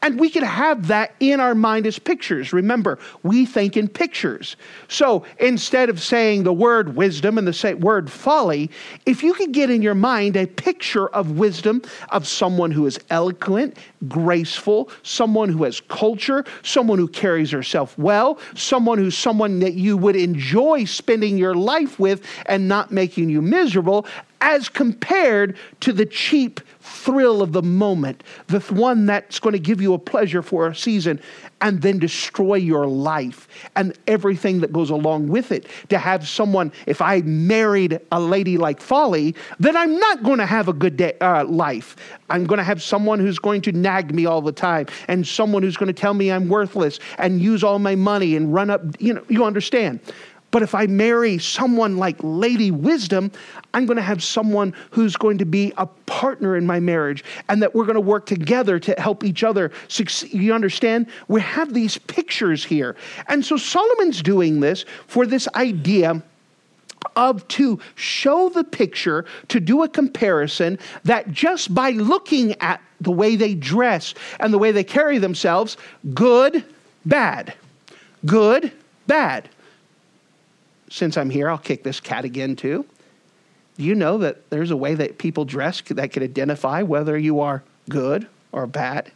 And 0.03 0.19
we 0.19 0.29
can 0.29 0.43
have 0.43 0.87
that 0.87 1.15
in 1.19 1.39
our 1.39 1.55
mind 1.55 1.87
as 1.87 1.97
pictures. 1.97 2.53
Remember, 2.53 2.99
we 3.23 3.45
think 3.45 3.75
in 3.75 3.87
pictures. 3.87 4.55
So 4.87 5.25
instead 5.39 5.89
of 5.89 6.01
saying 6.01 6.43
the 6.43 6.53
word 6.53 6.95
wisdom 6.95 7.37
and 7.37 7.47
the 7.47 7.77
word 7.79 8.11
folly, 8.11 8.69
if 9.07 9.23
you 9.23 9.33
could 9.33 9.51
get 9.51 9.71
in 9.71 9.81
your 9.81 9.95
mind 9.95 10.37
a 10.37 10.45
picture 10.45 11.07
of 11.09 11.31
wisdom 11.31 11.81
of 12.09 12.27
someone 12.27 12.69
who 12.69 12.85
is 12.85 12.99
eloquent, 13.09 13.77
graceful, 14.07 14.89
someone 15.01 15.49
who 15.49 15.63
has 15.63 15.81
culture, 15.81 16.45
someone 16.61 16.99
who 16.99 17.07
carries 17.07 17.49
herself 17.49 17.97
well, 17.97 18.39
someone 18.55 18.99
who's 18.99 19.17
someone 19.17 19.59
that 19.59 19.73
you 19.73 19.97
would 19.97 20.15
enjoy 20.15 20.83
spending 20.85 21.37
your 21.37 21.55
life 21.55 21.99
with 21.99 22.23
and 22.45 22.67
not 22.67 22.91
making 22.91 23.29
you 23.29 23.41
miserable, 23.41 24.05
as 24.41 24.69
compared 24.69 25.57
to 25.79 25.91
the 25.91 26.05
cheap 26.05 26.61
thrill 26.87 27.41
of 27.41 27.51
the 27.51 27.61
moment, 27.61 28.23
the 28.47 28.59
one 28.59 29.05
that's 29.05 29.39
going 29.39 29.53
to 29.53 29.59
give 29.59 29.81
you 29.81 29.93
a 29.93 29.99
pleasure 29.99 30.41
for 30.41 30.67
a 30.67 30.75
season 30.75 31.19
and 31.61 31.81
then 31.81 31.99
destroy 31.99 32.55
your 32.55 32.85
life 32.87 33.47
and 33.75 33.97
everything 34.07 34.61
that 34.61 34.71
goes 34.71 34.89
along 34.89 35.27
with 35.27 35.51
it. 35.51 35.67
To 35.89 35.97
have 35.97 36.27
someone, 36.27 36.71
if 36.85 37.01
I 37.01 37.21
married 37.21 37.99
a 38.11 38.19
lady 38.19 38.57
like 38.57 38.79
Folly, 38.79 39.35
then 39.59 39.75
I'm 39.75 39.97
not 39.97 40.23
going 40.23 40.39
to 40.39 40.45
have 40.45 40.67
a 40.67 40.73
good 40.73 40.97
day, 40.97 41.17
uh, 41.19 41.45
life. 41.45 41.95
I'm 42.29 42.45
going 42.45 42.59
to 42.59 42.63
have 42.63 42.81
someone 42.81 43.19
who's 43.19 43.39
going 43.39 43.61
to 43.63 43.71
nag 43.71 44.13
me 44.13 44.25
all 44.25 44.41
the 44.41 44.51
time 44.51 44.87
and 45.07 45.27
someone 45.27 45.63
who's 45.63 45.77
going 45.77 45.87
to 45.87 45.99
tell 46.01 46.13
me 46.13 46.31
I'm 46.31 46.49
worthless 46.49 46.99
and 47.17 47.41
use 47.41 47.63
all 47.63 47.79
my 47.79 47.95
money 47.95 48.35
and 48.35 48.53
run 48.53 48.69
up, 48.69 48.81
you 48.99 49.13
know, 49.13 49.23
you 49.27 49.43
understand. 49.45 49.99
But 50.57 50.63
if 50.63 50.73
I 50.73 50.87
marry 50.87 51.37
someone 51.37 51.97
like 51.97 52.15
Lady 52.23 52.71
Wisdom, 52.71 53.31
I'm 53.75 53.85
going 53.85 53.97
to 53.97 54.01
have 54.01 54.23
someone 54.23 54.73
who's 54.89 55.15
going 55.15 55.37
to 55.37 55.45
be 55.45 55.71
a 55.77 55.85
partner 55.85 56.57
in 56.57 56.65
my 56.65 56.79
marriage 56.79 57.23
and 57.47 57.61
that 57.61 57.75
we're 57.75 57.85
going 57.85 57.93
to 57.93 58.01
work 58.01 58.25
together 58.25 58.79
to 58.79 58.95
help 58.97 59.23
each 59.23 59.43
other 59.43 59.71
succeed. 59.87 60.33
You 60.33 60.55
understand? 60.55 61.11
We 61.27 61.41
have 61.41 61.75
these 61.75 61.99
pictures 61.99 62.65
here. 62.65 62.95
And 63.27 63.45
so 63.45 63.55
Solomon's 63.55 64.23
doing 64.23 64.59
this 64.59 64.83
for 65.05 65.27
this 65.27 65.47
idea 65.49 66.23
of 67.15 67.47
to 67.49 67.79
show 67.93 68.49
the 68.49 68.63
picture, 68.63 69.25
to 69.49 69.59
do 69.59 69.83
a 69.83 69.87
comparison 69.87 70.79
that 71.03 71.31
just 71.31 71.71
by 71.75 71.91
looking 71.91 72.59
at 72.61 72.81
the 72.99 73.11
way 73.11 73.35
they 73.35 73.53
dress 73.53 74.15
and 74.39 74.51
the 74.51 74.57
way 74.57 74.71
they 74.71 74.83
carry 74.83 75.19
themselves, 75.19 75.77
good, 76.15 76.65
bad. 77.05 77.53
Good, 78.25 78.71
bad 79.05 79.49
since 80.89 81.17
I'm 81.17 81.29
here, 81.29 81.49
I'll 81.49 81.57
kick 81.57 81.83
this 81.83 81.99
cat 81.99 82.25
again 82.25 82.55
too. 82.55 82.85
Do 83.77 83.83
you 83.83 83.95
know 83.95 84.17
that 84.19 84.49
there's 84.49 84.71
a 84.71 84.77
way 84.77 84.95
that 84.95 85.17
people 85.17 85.45
dress 85.45 85.81
that 85.81 86.11
could 86.11 86.23
identify 86.23 86.81
whether 86.81 87.17
you 87.17 87.41
are 87.41 87.63
good 87.89 88.27
or 88.51 88.65
bad? 88.65 89.11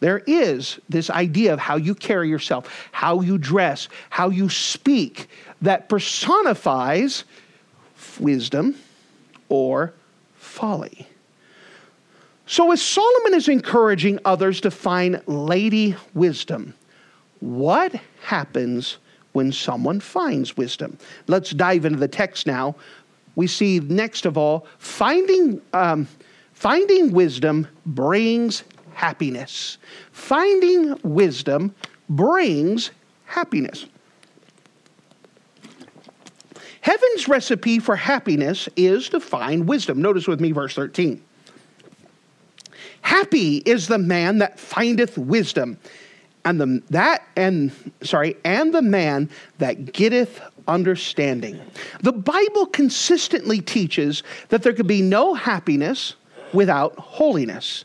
There 0.00 0.18
is 0.26 0.78
this 0.88 1.08
idea 1.08 1.54
of 1.54 1.60
how 1.60 1.76
you 1.76 1.94
carry 1.94 2.28
yourself, 2.28 2.88
how 2.92 3.20
you 3.20 3.38
dress, 3.38 3.88
how 4.10 4.28
you 4.28 4.50
speak 4.50 5.28
that 5.62 5.88
personifies 5.88 7.24
wisdom 8.18 8.76
or 9.48 9.94
folly. 10.36 11.08
So, 12.46 12.70
as 12.72 12.82
Solomon 12.82 13.34
is 13.34 13.48
encouraging 13.48 14.18
others 14.24 14.60
to 14.62 14.70
find 14.70 15.22
lady 15.26 15.96
wisdom, 16.12 16.74
what 17.40 17.94
happens 18.22 18.98
when 19.34 19.52
someone 19.52 20.00
finds 20.00 20.56
wisdom. 20.56 20.96
Let's 21.26 21.50
dive 21.50 21.84
into 21.84 21.98
the 21.98 22.08
text 22.08 22.46
now. 22.46 22.76
We 23.36 23.46
see, 23.46 23.80
next 23.80 24.26
of 24.26 24.38
all, 24.38 24.66
finding, 24.78 25.60
um, 25.72 26.08
finding 26.52 27.12
wisdom 27.12 27.68
brings 27.84 28.64
happiness. 28.94 29.78
Finding 30.12 30.98
wisdom 31.02 31.74
brings 32.08 32.92
happiness. 33.26 33.86
Heaven's 36.80 37.28
recipe 37.28 37.78
for 37.78 37.96
happiness 37.96 38.68
is 38.76 39.08
to 39.08 39.18
find 39.18 39.66
wisdom. 39.66 40.00
Notice 40.00 40.28
with 40.28 40.40
me 40.40 40.52
verse 40.52 40.74
13. 40.74 41.22
Happy 43.00 43.58
is 43.58 43.88
the 43.88 43.98
man 43.98 44.38
that 44.38 44.60
findeth 44.60 45.18
wisdom, 45.18 45.78
and 46.44 46.60
the 46.60 46.82
that 46.90 47.26
and 47.36 47.72
sorry, 48.02 48.36
and 48.44 48.74
the 48.74 48.82
man 48.82 49.30
that 49.58 49.92
getteth 49.92 50.40
understanding. 50.66 51.60
The 52.00 52.12
Bible 52.12 52.66
consistently 52.66 53.60
teaches 53.60 54.22
that 54.48 54.62
there 54.62 54.72
could 54.72 54.86
be 54.86 55.02
no 55.02 55.34
happiness 55.34 56.14
without 56.52 56.98
holiness. 56.98 57.84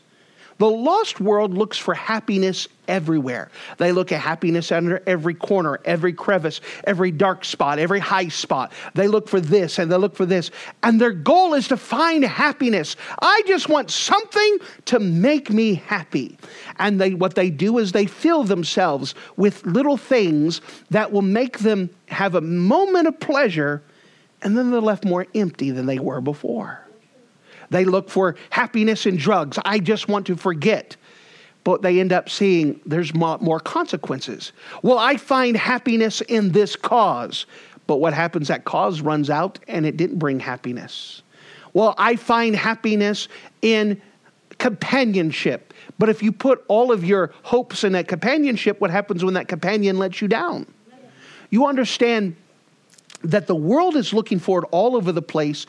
The 0.60 0.68
lost 0.68 1.20
world 1.20 1.54
looks 1.54 1.78
for 1.78 1.94
happiness 1.94 2.68
everywhere. 2.86 3.50
They 3.78 3.92
look 3.92 4.12
at 4.12 4.20
happiness 4.20 4.70
under 4.70 5.02
every 5.06 5.32
corner, 5.32 5.80
every 5.86 6.12
crevice, 6.12 6.60
every 6.84 7.10
dark 7.10 7.46
spot, 7.46 7.78
every 7.78 7.98
high 7.98 8.28
spot. 8.28 8.70
They 8.92 9.08
look 9.08 9.26
for 9.26 9.40
this 9.40 9.78
and 9.78 9.90
they 9.90 9.96
look 9.96 10.14
for 10.14 10.26
this. 10.26 10.50
And 10.82 11.00
their 11.00 11.12
goal 11.12 11.54
is 11.54 11.68
to 11.68 11.78
find 11.78 12.22
happiness. 12.22 12.96
I 13.22 13.42
just 13.46 13.70
want 13.70 13.90
something 13.90 14.58
to 14.84 14.98
make 14.98 15.48
me 15.48 15.76
happy. 15.76 16.36
And 16.78 17.00
they, 17.00 17.14
what 17.14 17.36
they 17.36 17.48
do 17.48 17.78
is 17.78 17.92
they 17.92 18.04
fill 18.04 18.44
themselves 18.44 19.14
with 19.38 19.64
little 19.64 19.96
things 19.96 20.60
that 20.90 21.10
will 21.10 21.22
make 21.22 21.60
them 21.60 21.88
have 22.08 22.34
a 22.34 22.42
moment 22.42 23.08
of 23.08 23.18
pleasure, 23.18 23.82
and 24.42 24.58
then 24.58 24.70
they're 24.70 24.82
left 24.82 25.06
more 25.06 25.26
empty 25.34 25.70
than 25.70 25.86
they 25.86 25.98
were 25.98 26.20
before. 26.20 26.86
They 27.70 27.84
look 27.84 28.10
for 28.10 28.36
happiness 28.50 29.06
in 29.06 29.16
drugs. 29.16 29.58
I 29.64 29.78
just 29.78 30.08
want 30.08 30.26
to 30.26 30.36
forget. 30.36 30.96
But 31.62 31.82
they 31.82 32.00
end 32.00 32.12
up 32.12 32.28
seeing 32.28 32.80
there's 32.86 33.14
more 33.14 33.60
consequences. 33.60 34.52
Well, 34.82 34.98
I 34.98 35.16
find 35.16 35.56
happiness 35.56 36.20
in 36.22 36.52
this 36.52 36.74
cause. 36.74 37.46
But 37.86 37.96
what 37.96 38.14
happens? 38.14 38.48
That 38.48 38.64
cause 38.64 39.00
runs 39.00 39.30
out 39.30 39.58
and 39.68 39.84
it 39.84 39.96
didn't 39.96 40.18
bring 40.18 40.40
happiness. 40.40 41.22
Well, 41.72 41.94
I 41.98 42.16
find 42.16 42.56
happiness 42.56 43.28
in 43.62 44.00
companionship. 44.58 45.72
But 45.98 46.08
if 46.08 46.22
you 46.22 46.32
put 46.32 46.64
all 46.68 46.92
of 46.92 47.04
your 47.04 47.32
hopes 47.42 47.84
in 47.84 47.92
that 47.92 48.08
companionship, 48.08 48.80
what 48.80 48.90
happens 48.90 49.24
when 49.24 49.34
that 49.34 49.48
companion 49.48 49.98
lets 49.98 50.20
you 50.20 50.28
down? 50.28 50.66
You 51.50 51.66
understand 51.66 52.36
that 53.22 53.46
the 53.46 53.54
world 53.54 53.96
is 53.96 54.12
looking 54.12 54.38
for 54.38 54.62
it 54.62 54.68
all 54.70 54.96
over 54.96 55.12
the 55.12 55.22
place, 55.22 55.66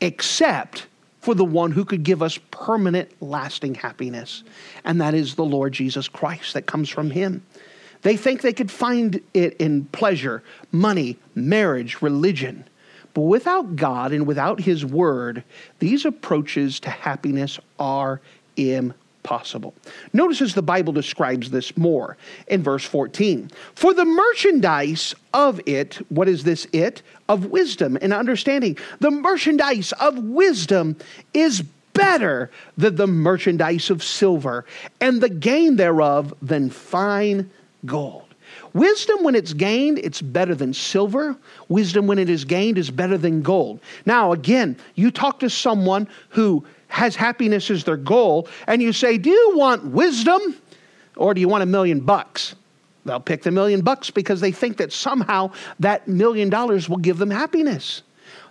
except 0.00 0.86
for 1.28 1.34
the 1.34 1.44
one 1.44 1.72
who 1.72 1.84
could 1.84 2.04
give 2.04 2.22
us 2.22 2.38
permanent, 2.50 3.10
lasting 3.20 3.74
happiness. 3.74 4.44
And 4.82 4.98
that 5.02 5.12
is 5.12 5.34
the 5.34 5.44
Lord 5.44 5.74
Jesus 5.74 6.08
Christ 6.08 6.54
that 6.54 6.64
comes 6.64 6.88
from 6.88 7.10
Him. 7.10 7.44
They 8.00 8.16
think 8.16 8.40
they 8.40 8.54
could 8.54 8.70
find 8.70 9.20
it 9.34 9.54
in 9.58 9.84
pleasure, 9.92 10.42
money, 10.72 11.18
marriage, 11.34 12.00
religion. 12.00 12.64
But 13.12 13.24
without 13.24 13.76
God 13.76 14.12
and 14.12 14.26
without 14.26 14.58
His 14.58 14.86
Word, 14.86 15.44
these 15.80 16.06
approaches 16.06 16.80
to 16.80 16.88
happiness 16.88 17.60
are 17.78 18.22
impossible 18.56 19.07
possible. 19.28 19.74
Notice 20.14 20.40
as 20.40 20.54
the 20.54 20.62
Bible 20.62 20.94
describes 20.94 21.50
this 21.50 21.76
more 21.76 22.16
in 22.46 22.62
verse 22.62 22.82
14. 22.82 23.50
For 23.74 23.92
the 23.92 24.06
merchandise 24.06 25.14
of 25.34 25.60
it, 25.66 25.96
what 26.08 26.28
is 26.28 26.44
this 26.44 26.66
it? 26.72 27.02
Of 27.28 27.44
wisdom 27.44 27.98
and 28.00 28.14
understanding. 28.14 28.78
The 29.00 29.10
merchandise 29.10 29.92
of 30.00 30.16
wisdom 30.16 30.96
is 31.34 31.60
better 31.92 32.50
than 32.78 32.96
the 32.96 33.06
merchandise 33.06 33.90
of 33.90 34.02
silver, 34.02 34.64
and 34.98 35.20
the 35.20 35.28
gain 35.28 35.76
thereof 35.76 36.32
than 36.40 36.70
fine 36.70 37.50
gold. 37.84 38.24
Wisdom, 38.72 39.24
when 39.24 39.34
it's 39.34 39.52
gained, 39.52 39.98
it's 39.98 40.22
better 40.22 40.54
than 40.54 40.72
silver. 40.72 41.36
Wisdom, 41.68 42.06
when 42.06 42.18
it 42.18 42.30
is 42.30 42.46
gained, 42.46 42.78
is 42.78 42.90
better 42.90 43.18
than 43.18 43.42
gold. 43.42 43.80
Now, 44.06 44.32
again, 44.32 44.78
you 44.94 45.10
talk 45.10 45.40
to 45.40 45.50
someone 45.50 46.08
who 46.30 46.64
has 46.88 47.14
happiness 47.14 47.70
as 47.70 47.84
their 47.84 47.96
goal, 47.96 48.48
and 48.66 48.82
you 48.82 48.92
say, 48.92 49.18
Do 49.18 49.30
you 49.30 49.52
want 49.56 49.84
wisdom 49.84 50.56
or 51.16 51.34
do 51.34 51.40
you 51.40 51.48
want 51.48 51.62
a 51.62 51.66
million 51.66 52.00
bucks? 52.00 52.54
They'll 53.04 53.20
pick 53.20 53.42
the 53.42 53.50
million 53.50 53.80
bucks 53.80 54.10
because 54.10 54.40
they 54.40 54.52
think 54.52 54.76
that 54.78 54.92
somehow 54.92 55.52
that 55.80 56.08
million 56.08 56.50
dollars 56.50 56.88
will 56.88 56.98
give 56.98 57.18
them 57.18 57.30
happiness. 57.30 58.02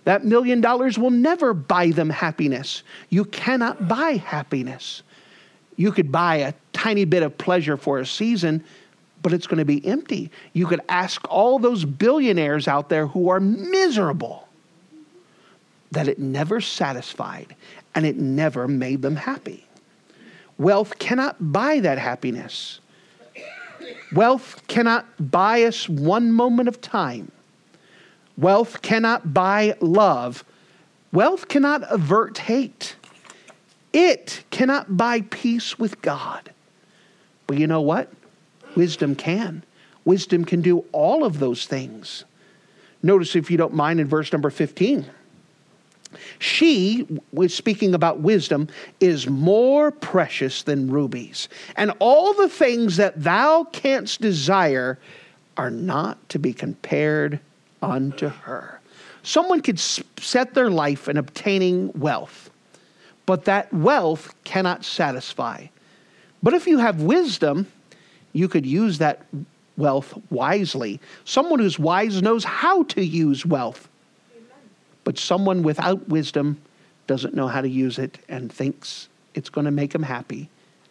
That 0.04 0.24
million 0.24 0.60
dollars 0.60 0.98
will 0.98 1.10
never 1.10 1.54
buy 1.54 1.90
them 1.90 2.10
happiness. 2.10 2.82
You 3.10 3.24
cannot 3.26 3.88
buy 3.88 4.12
happiness. 4.12 5.02
You 5.76 5.92
could 5.92 6.10
buy 6.10 6.36
a 6.36 6.54
tiny 6.72 7.04
bit 7.04 7.22
of 7.22 7.38
pleasure 7.38 7.76
for 7.76 7.98
a 7.98 8.06
season, 8.06 8.64
but 9.22 9.32
it's 9.32 9.46
going 9.46 9.58
to 9.58 9.64
be 9.64 9.84
empty. 9.86 10.30
You 10.52 10.66
could 10.66 10.80
ask 10.88 11.20
all 11.30 11.58
those 11.58 11.84
billionaires 11.84 12.66
out 12.66 12.88
there 12.88 13.06
who 13.06 13.28
are 13.28 13.40
miserable 13.40 14.48
that 15.92 16.08
it 16.08 16.18
never 16.18 16.60
satisfied 16.60 17.54
and 17.98 18.06
it 18.06 18.16
never 18.16 18.68
made 18.68 19.02
them 19.02 19.16
happy. 19.16 19.66
Wealth 20.56 21.00
cannot 21.00 21.34
buy 21.52 21.80
that 21.80 21.98
happiness. 21.98 22.78
Wealth 24.12 24.62
cannot 24.68 25.04
buy 25.18 25.64
us 25.64 25.88
one 25.88 26.30
moment 26.30 26.68
of 26.68 26.80
time. 26.80 27.32
Wealth 28.36 28.82
cannot 28.82 29.34
buy 29.34 29.76
love. 29.80 30.44
Wealth 31.12 31.48
cannot 31.48 31.92
avert 31.92 32.38
hate. 32.38 32.94
It 33.92 34.44
cannot 34.50 34.96
buy 34.96 35.22
peace 35.22 35.76
with 35.76 36.00
God. 36.00 36.52
But 37.48 37.58
you 37.58 37.66
know 37.66 37.80
what? 37.80 38.12
Wisdom 38.76 39.16
can. 39.16 39.64
Wisdom 40.04 40.44
can 40.44 40.62
do 40.62 40.84
all 40.92 41.24
of 41.24 41.40
those 41.40 41.66
things. 41.66 42.24
Notice, 43.02 43.34
if 43.34 43.50
you 43.50 43.56
don't 43.56 43.74
mind, 43.74 43.98
in 43.98 44.06
verse 44.06 44.32
number 44.32 44.50
15. 44.50 45.04
She, 46.38 47.06
speaking 47.48 47.94
about 47.94 48.20
wisdom, 48.20 48.68
is 49.00 49.28
more 49.28 49.90
precious 49.90 50.62
than 50.62 50.90
rubies. 50.90 51.48
And 51.76 51.92
all 51.98 52.32
the 52.34 52.48
things 52.48 52.96
that 52.96 53.22
thou 53.22 53.64
canst 53.64 54.20
desire 54.20 54.98
are 55.56 55.70
not 55.70 56.28
to 56.30 56.38
be 56.38 56.52
compared 56.52 57.40
unto 57.82 58.28
her. 58.28 58.80
Someone 59.22 59.60
could 59.60 59.78
set 59.78 60.54
their 60.54 60.70
life 60.70 61.08
in 61.08 61.16
obtaining 61.16 61.92
wealth, 61.92 62.50
but 63.26 63.44
that 63.44 63.72
wealth 63.74 64.34
cannot 64.44 64.84
satisfy. 64.84 65.66
But 66.42 66.54
if 66.54 66.66
you 66.66 66.78
have 66.78 67.02
wisdom, 67.02 67.66
you 68.32 68.48
could 68.48 68.64
use 68.64 68.98
that 68.98 69.26
wealth 69.76 70.16
wisely. 70.30 71.00
Someone 71.24 71.58
who's 71.58 71.78
wise 71.78 72.22
knows 72.22 72.44
how 72.44 72.84
to 72.84 73.04
use 73.04 73.44
wealth. 73.44 73.88
But 75.08 75.16
someone 75.16 75.62
without 75.62 76.06
wisdom 76.10 76.60
doesn't 77.06 77.32
know 77.32 77.48
how 77.48 77.62
to 77.62 77.68
use 77.68 77.98
it 77.98 78.18
and 78.28 78.52
thinks 78.52 79.08
it's 79.32 79.48
going 79.48 79.64
to 79.64 79.70
make 79.70 79.92
them 79.92 80.02
happy, 80.02 80.50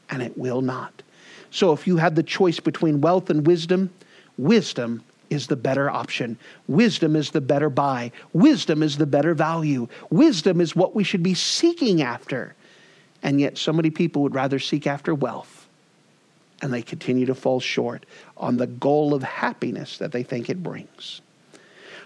and 0.10 0.24
it 0.24 0.36
will 0.36 0.62
not. 0.62 1.04
So 1.52 1.72
if 1.72 1.86
you 1.86 1.98
have 1.98 2.16
the 2.16 2.24
choice 2.24 2.60
between 2.60 3.00
wealth 3.00 3.30
and 3.30 3.46
wisdom, 3.46 3.92
wisdom 4.40 5.04
is 5.30 5.46
the 5.46 5.56
better 5.56 5.88
option. 5.88 6.36
Wisdom 6.68 7.16
is 7.16 7.30
the 7.30 7.42
better 7.42 7.70
buy. 7.70 8.12
Wisdom 8.34 8.82
is 8.82 8.98
the 8.98 9.06
better 9.06 9.36
value. 9.36 9.88
Wisdom 10.10 10.62
is 10.62 10.76
what 10.76 10.96
we 10.96 11.04
should 11.04 11.22
be 11.22 11.36
seeking 11.36 12.02
after. 12.02 12.56
And 13.22 13.40
yet, 13.40 13.56
so 13.56 13.72
many 13.72 13.92
people 13.92 14.24
would 14.24 14.34
rather 14.34 14.58
seek 14.58 14.88
after 14.88 15.14
wealth, 15.14 15.68
and 16.64 16.74
they 16.74 16.82
continue 16.82 17.28
to 17.28 17.36
fall 17.36 17.60
short 17.60 18.04
on 18.36 18.58
the 18.58 18.66
goal 18.66 19.14
of 19.14 19.22
happiness 19.22 20.00
that 20.00 20.12
they 20.12 20.24
think 20.24 20.50
it 20.50 20.64
brings. 20.64 21.22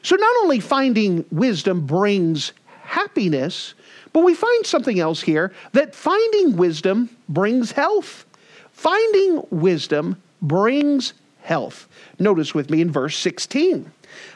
So 0.03 0.15
not 0.15 0.35
only 0.41 0.59
finding 0.59 1.25
wisdom 1.31 1.85
brings 1.85 2.53
happiness, 2.83 3.73
but 4.13 4.23
we 4.23 4.33
find 4.33 4.65
something 4.65 4.99
else 4.99 5.21
here 5.21 5.53
that 5.73 5.95
finding 5.95 6.57
wisdom 6.57 7.09
brings 7.29 7.71
health. 7.71 8.25
Finding 8.71 9.45
wisdom 9.49 10.21
brings 10.41 11.13
health. 11.43 11.87
Notice 12.19 12.53
with 12.53 12.69
me 12.69 12.81
in 12.81 12.91
verse 12.91 13.17
16. 13.17 13.91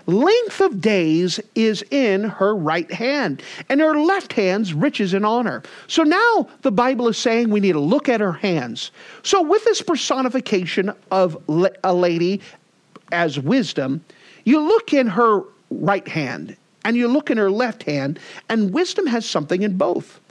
Length 0.06 0.62
of 0.62 0.82
days 0.82 1.40
is 1.56 1.84
in 1.92 2.24
her 2.24 2.56
right 2.56 2.92
hand, 2.92 3.44
and 3.68 3.82
her 3.82 4.00
left 4.00 4.34
hand's 4.34 4.74
riches 4.74 5.14
and 5.14 5.26
honor. 5.26 5.64
So 5.88 6.04
now 6.04 6.48
the 6.62 6.72
Bible 6.72 7.08
is 7.10 7.18
saying 7.18 7.50
we 7.50 7.60
need 7.60 7.74
to 7.74 7.80
look 7.80 8.08
at 8.08 8.22
her 8.22 8.32
hands. 8.32 8.92
So, 9.24 9.42
with 9.42 9.64
this 9.66 9.82
personification 9.82 10.94
of 11.12 11.38
a 11.84 11.94
lady 11.94 12.42
as 13.12 13.38
wisdom, 13.40 14.04
you 14.46 14.62
look 14.62 14.94
in 14.94 15.08
her 15.08 15.44
right 15.70 16.08
hand 16.08 16.56
and 16.86 16.96
you 16.96 17.08
look 17.08 17.32
in 17.32 17.38
her 17.38 17.50
left 17.50 17.84
hand, 17.84 18.20
and 18.48 18.72
wisdom 18.72 19.08
has 19.08 19.28
something 19.28 19.64
in 19.64 19.76
both. 19.76 20.22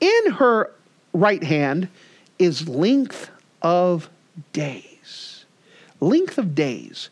In 0.00 0.32
her 0.32 0.72
right 1.12 1.44
hand 1.44 1.88
is 2.38 2.66
length 2.66 3.30
of 3.60 4.08
days. 4.54 5.44
Length 6.00 6.38
of 6.38 6.54
days. 6.54 7.10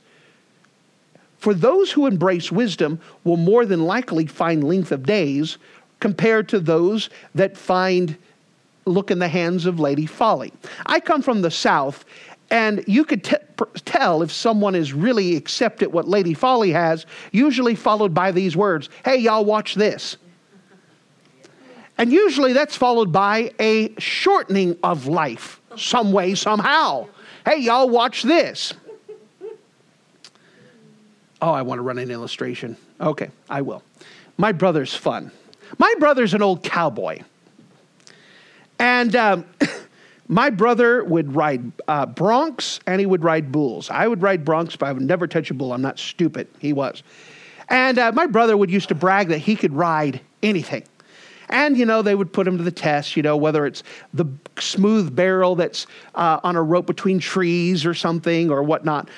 For 1.38 1.52
those 1.52 1.92
who 1.92 2.06
embrace 2.06 2.50
wisdom 2.50 2.98
will 3.22 3.36
more 3.36 3.66
than 3.66 3.84
likely 3.84 4.26
find 4.26 4.64
length 4.64 4.90
of 4.90 5.04
days 5.04 5.58
compared 6.00 6.48
to 6.48 6.58
those 6.58 7.10
that 7.34 7.58
find 7.58 8.16
look 8.86 9.10
in 9.10 9.18
the 9.18 9.28
hands 9.28 9.66
of 9.66 9.78
Lady 9.78 10.06
Folly. 10.06 10.52
I 10.86 11.00
come 11.00 11.20
from 11.20 11.42
the 11.42 11.50
South, 11.50 12.04
And 12.50 12.84
you 12.86 13.04
could 13.04 13.24
t- 13.24 13.36
tell 13.84 14.22
if 14.22 14.30
someone 14.30 14.74
is 14.74 14.92
really 14.92 15.36
accepted 15.36 15.92
what 15.92 16.06
Lady 16.06 16.32
Folly 16.32 16.70
has, 16.72 17.06
usually 17.32 17.74
followed 17.74 18.14
by 18.14 18.30
these 18.30 18.56
words 18.56 18.88
Hey, 19.04 19.16
y'all, 19.16 19.44
watch 19.44 19.74
this. 19.74 20.16
And 21.98 22.12
usually 22.12 22.52
that's 22.52 22.76
followed 22.76 23.10
by 23.10 23.52
a 23.58 23.98
shortening 23.98 24.76
of 24.82 25.06
life, 25.06 25.60
some 25.76 26.12
way, 26.12 26.34
somehow. 26.34 27.08
Hey, 27.44 27.58
y'all, 27.58 27.88
watch 27.88 28.22
this. 28.22 28.74
Oh, 31.40 31.52
I 31.52 31.62
want 31.62 31.78
to 31.78 31.82
run 31.82 31.98
an 31.98 32.10
illustration. 32.10 32.76
Okay, 33.00 33.30
I 33.48 33.62
will. 33.62 33.82
My 34.36 34.52
brother's 34.52 34.94
fun. 34.94 35.30
My 35.78 35.94
brother's 35.98 36.34
an 36.34 36.42
old 36.42 36.62
cowboy. 36.62 37.20
And 38.78 39.16
um, 39.16 39.46
my 40.28 40.50
brother 40.50 41.04
would 41.04 41.34
ride 41.34 41.72
uh, 41.86 42.06
broncs 42.06 42.80
and 42.86 43.00
he 43.00 43.06
would 43.06 43.22
ride 43.22 43.52
bulls. 43.52 43.90
I 43.90 44.08
would 44.08 44.22
ride 44.22 44.44
broncs, 44.44 44.78
but 44.78 44.86
I 44.86 44.92
would 44.92 45.02
never 45.02 45.26
touch 45.26 45.50
a 45.50 45.54
bull. 45.54 45.72
I'm 45.72 45.82
not 45.82 45.98
stupid. 45.98 46.48
He 46.58 46.72
was. 46.72 47.02
And 47.68 47.98
uh, 47.98 48.12
my 48.12 48.26
brother 48.26 48.56
would 48.56 48.70
used 48.70 48.88
to 48.88 48.94
brag 48.94 49.28
that 49.28 49.38
he 49.38 49.56
could 49.56 49.72
ride 49.72 50.20
anything. 50.42 50.84
And, 51.48 51.76
you 51.76 51.86
know, 51.86 52.02
they 52.02 52.14
would 52.14 52.32
put 52.32 52.46
him 52.46 52.58
to 52.58 52.64
the 52.64 52.72
test, 52.72 53.16
you 53.16 53.22
know, 53.22 53.36
whether 53.36 53.66
it's 53.66 53.84
the 54.12 54.26
smooth 54.58 55.14
barrel 55.14 55.54
that's 55.54 55.86
uh, 56.16 56.40
on 56.42 56.56
a 56.56 56.62
rope 56.62 56.86
between 56.86 57.20
trees 57.20 57.86
or 57.86 57.94
something 57.94 58.50
or 58.50 58.62
whatnot. 58.62 59.08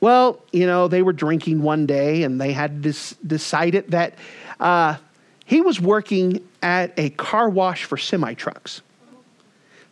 Well, 0.00 0.40
you 0.52 0.66
know, 0.66 0.88
they 0.88 1.02
were 1.02 1.12
drinking 1.12 1.62
one 1.62 1.86
day 1.86 2.22
and 2.22 2.40
they 2.40 2.52
had 2.52 2.82
decided 2.82 3.90
that 3.90 4.14
uh, 4.60 4.96
he 5.44 5.60
was 5.60 5.80
working 5.80 6.40
at 6.62 6.92
a 6.96 7.10
car 7.10 7.48
wash 7.48 7.84
for 7.84 7.96
semi 7.96 8.34
trucks. 8.34 8.82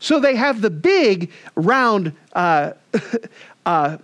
So 0.01 0.19
they 0.19 0.35
have 0.35 0.61
the 0.61 0.71
big 0.71 1.31
round, 1.55 2.13
uh, 2.33 2.73
uh, 3.67 3.99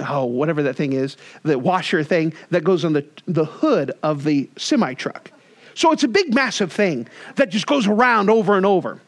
oh, 0.00 0.24
whatever 0.24 0.62
that 0.62 0.76
thing 0.76 0.94
is, 0.94 1.16
the 1.42 1.58
washer 1.58 2.02
thing 2.02 2.32
that 2.50 2.64
goes 2.64 2.84
on 2.84 2.94
the, 2.94 3.04
the 3.26 3.44
hood 3.44 3.92
of 4.02 4.24
the 4.24 4.48
semi 4.56 4.94
truck. 4.94 5.30
So 5.74 5.92
it's 5.92 6.04
a 6.04 6.08
big, 6.08 6.34
massive 6.34 6.72
thing 6.72 7.08
that 7.36 7.50
just 7.50 7.66
goes 7.66 7.86
around 7.86 8.30
over 8.30 8.56
and 8.56 8.64
over. 8.64 9.00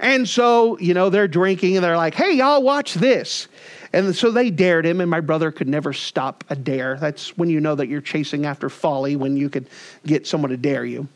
And 0.00 0.28
so, 0.28 0.78
you 0.78 0.94
know, 0.94 1.10
they're 1.10 1.28
drinking 1.28 1.76
and 1.76 1.84
they're 1.84 1.96
like, 1.96 2.14
hey, 2.14 2.32
y'all, 2.32 2.62
watch 2.62 2.94
this. 2.94 3.48
And 3.92 4.14
so 4.14 4.32
they 4.32 4.50
dared 4.50 4.84
him, 4.84 5.00
and 5.00 5.08
my 5.08 5.20
brother 5.20 5.52
could 5.52 5.68
never 5.68 5.92
stop 5.92 6.42
a 6.50 6.56
dare. 6.56 6.96
That's 6.96 7.38
when 7.38 7.48
you 7.48 7.60
know 7.60 7.76
that 7.76 7.86
you're 7.86 8.00
chasing 8.00 8.44
after 8.44 8.68
folly, 8.68 9.14
when 9.14 9.36
you 9.36 9.48
could 9.48 9.68
get 10.04 10.26
someone 10.26 10.50
to 10.50 10.56
dare 10.56 10.84
you. 10.84 11.06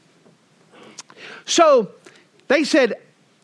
So 1.44 1.90
they 2.46 2.62
said, 2.62 2.94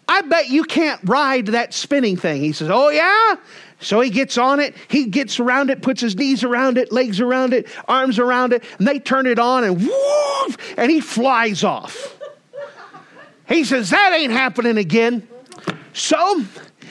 I 0.06 0.22
bet 0.22 0.48
you 0.50 0.64
can't 0.64 1.00
ride 1.04 1.46
that 1.46 1.72
spinning 1.72 2.16
thing. 2.16 2.42
He 2.42 2.52
says, 2.52 2.68
Oh, 2.70 2.90
yeah? 2.90 3.36
So 3.80 4.00
he 4.00 4.10
gets 4.10 4.38
on 4.38 4.60
it, 4.60 4.74
he 4.88 5.06
gets 5.06 5.38
around 5.40 5.70
it, 5.70 5.82
puts 5.82 6.00
his 6.00 6.16
knees 6.16 6.42
around 6.42 6.78
it, 6.78 6.90
legs 6.90 7.20
around 7.20 7.52
it, 7.52 7.68
arms 7.86 8.18
around 8.18 8.52
it, 8.52 8.64
and 8.78 8.88
they 8.88 8.98
turn 8.98 9.26
it 9.26 9.38
on 9.38 9.64
and 9.64 9.78
woof, 9.78 10.56
and 10.78 10.90
he 10.90 11.00
flies 11.00 11.64
off. 11.64 12.18
He 13.46 13.64
says, 13.64 13.90
That 13.90 14.12
ain't 14.14 14.32
happening 14.32 14.78
again. 14.78 15.26
So 15.92 16.44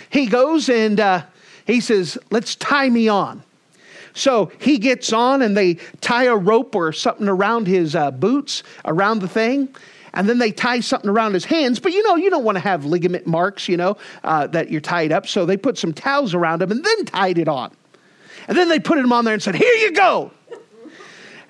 he 0.09 0.27
goes 0.27 0.69
and 0.69 0.99
uh, 0.99 1.23
he 1.65 1.79
says, 1.79 2.17
Let's 2.31 2.55
tie 2.55 2.89
me 2.89 3.07
on. 3.07 3.43
So 4.13 4.51
he 4.59 4.77
gets 4.77 5.11
on 5.11 5.41
and 5.41 5.57
they 5.57 5.75
tie 6.01 6.25
a 6.25 6.35
rope 6.35 6.75
or 6.75 6.91
something 6.93 7.27
around 7.27 7.65
his 7.65 7.95
uh, 7.95 8.11
boots, 8.11 8.61
around 8.85 9.19
the 9.19 9.27
thing. 9.27 9.75
And 10.13 10.29
then 10.29 10.37
they 10.37 10.51
tie 10.51 10.79
something 10.79 11.09
around 11.09 11.33
his 11.33 11.45
hands. 11.45 11.79
But 11.79 11.91
you 11.91 12.03
know, 12.03 12.15
you 12.15 12.29
don't 12.29 12.43
want 12.43 12.55
to 12.55 12.59
have 12.61 12.85
ligament 12.85 13.25
marks, 13.25 13.67
you 13.67 13.77
know, 13.77 13.97
uh, 14.23 14.47
that 14.47 14.69
you're 14.69 14.81
tied 14.81 15.11
up. 15.11 15.27
So 15.27 15.45
they 15.45 15.57
put 15.57 15.77
some 15.77 15.93
towels 15.93 16.33
around 16.33 16.61
him 16.61 16.71
and 16.71 16.83
then 16.83 17.05
tied 17.05 17.37
it 17.37 17.47
on. 17.47 17.75
And 18.47 18.57
then 18.57 18.69
they 18.69 18.79
put 18.79 18.97
him 18.97 19.11
on 19.11 19.25
there 19.25 19.33
and 19.33 19.41
said, 19.41 19.55
Here 19.55 19.73
you 19.75 19.91
go. 19.91 20.31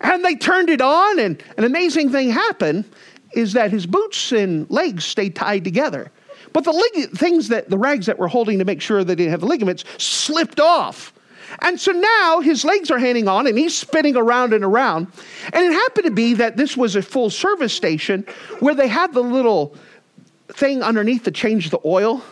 And 0.02 0.24
they 0.24 0.36
turned 0.36 0.70
it 0.70 0.82
on, 0.82 1.18
and 1.18 1.42
an 1.58 1.64
amazing 1.64 2.12
thing 2.12 2.30
happened 2.30 2.84
is 3.32 3.54
that 3.54 3.72
his 3.72 3.86
boots 3.86 4.34
and 4.34 4.70
legs 4.70 5.06
stayed 5.06 5.36
tied 5.36 5.64
together. 5.64 6.12
But 6.52 6.66
the 6.66 6.72
lig- 6.72 7.12
things 7.12 7.48
that 7.48 7.70
the 7.70 7.78
rags 7.78 8.06
that 8.06 8.20
were 8.20 8.28
holding 8.28 8.60
to 8.60 8.66
make 8.66 8.82
sure 8.82 9.00
he 9.00 9.06
didn't 9.06 9.30
have 9.30 9.40
the 9.40 9.48
ligaments 9.48 9.86
slipped 9.98 10.60
off. 10.60 11.14
And 11.60 11.80
so 11.80 11.92
now 11.92 12.40
his 12.42 12.66
legs 12.66 12.92
are 12.92 13.00
hanging 13.00 13.28
on 13.28 13.48
and 13.48 13.58
he's 13.58 13.78
spinning 13.78 14.16
around 14.16 14.54
and 14.54 14.64
around. 14.64 15.08
And 15.52 15.66
it 15.66 15.74
happened 15.74 16.06
to 16.06 16.12
be 16.12 16.34
that 16.36 16.58
this 16.58 16.76
was 16.76 16.96
a 16.96 17.02
full 17.02 17.30
service 17.30 17.74
station 17.74 18.26
where 18.60 18.76
they 18.76 18.88
had 18.88 19.14
the 19.14 19.22
little 19.22 19.76
thing 20.50 20.84
underneath 20.84 21.24
to 21.24 21.32
change 21.32 21.70
the 21.70 21.80
oil. 21.86 22.24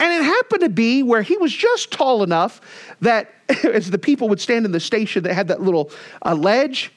And 0.00 0.12
it 0.12 0.24
happened 0.24 0.62
to 0.62 0.68
be 0.68 1.02
where 1.02 1.22
he 1.22 1.36
was 1.36 1.52
just 1.52 1.92
tall 1.92 2.22
enough 2.22 2.60
that 3.00 3.32
as 3.64 3.90
the 3.90 3.98
people 3.98 4.28
would 4.28 4.40
stand 4.40 4.66
in 4.66 4.72
the 4.72 4.80
station 4.80 5.22
that 5.24 5.34
had 5.34 5.48
that 5.48 5.62
little 5.62 5.90
uh, 6.24 6.34
ledge, 6.34 6.92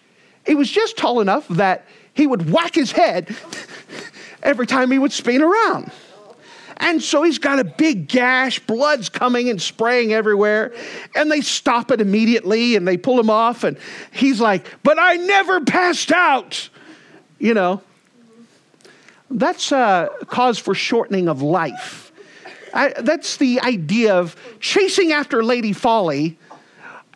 it 0.45 0.55
was 0.55 0.69
just 0.69 0.97
tall 0.97 1.21
enough 1.21 1.47
that 1.49 1.85
he 2.13 2.27
would 2.27 2.49
whack 2.49 2.73
his 2.73 2.91
head 2.91 3.35
every 4.43 4.65
time 4.65 4.89
he 4.91 4.99
would 4.99 5.11
spin 5.11 5.41
around. 5.41 5.91
And 6.77 7.01
so 7.01 7.23
he's 7.23 7.39
got 7.39 7.59
a 7.59 7.63
big 7.63 8.07
gash, 8.07 8.59
blood's 8.59 9.09
coming 9.09 9.49
and 9.49 9.61
spraying 9.61 10.13
everywhere. 10.13 10.73
And 11.15 11.31
they 11.31 11.41
stop 11.41 11.91
it 11.91 12.01
immediately 12.01 12.75
and 12.75 12.87
they 12.87 12.97
pull 12.97 13.19
him 13.19 13.29
off. 13.29 13.63
And 13.63 13.77
he's 14.11 14.41
like, 14.41 14.65
But 14.83 14.99
I 14.99 15.15
never 15.15 15.61
passed 15.61 16.11
out. 16.11 16.69
You 17.39 17.53
know, 17.53 17.81
that's 19.29 19.71
a 19.71 20.09
cause 20.27 20.57
for 20.57 20.73
shortening 20.73 21.27
of 21.27 21.41
life. 21.41 22.11
I, 22.73 22.89
that's 22.89 23.37
the 23.37 23.61
idea 23.61 24.15
of 24.15 24.35
chasing 24.59 25.13
after 25.13 25.43
Lady 25.43 25.71
Folly 25.71 26.37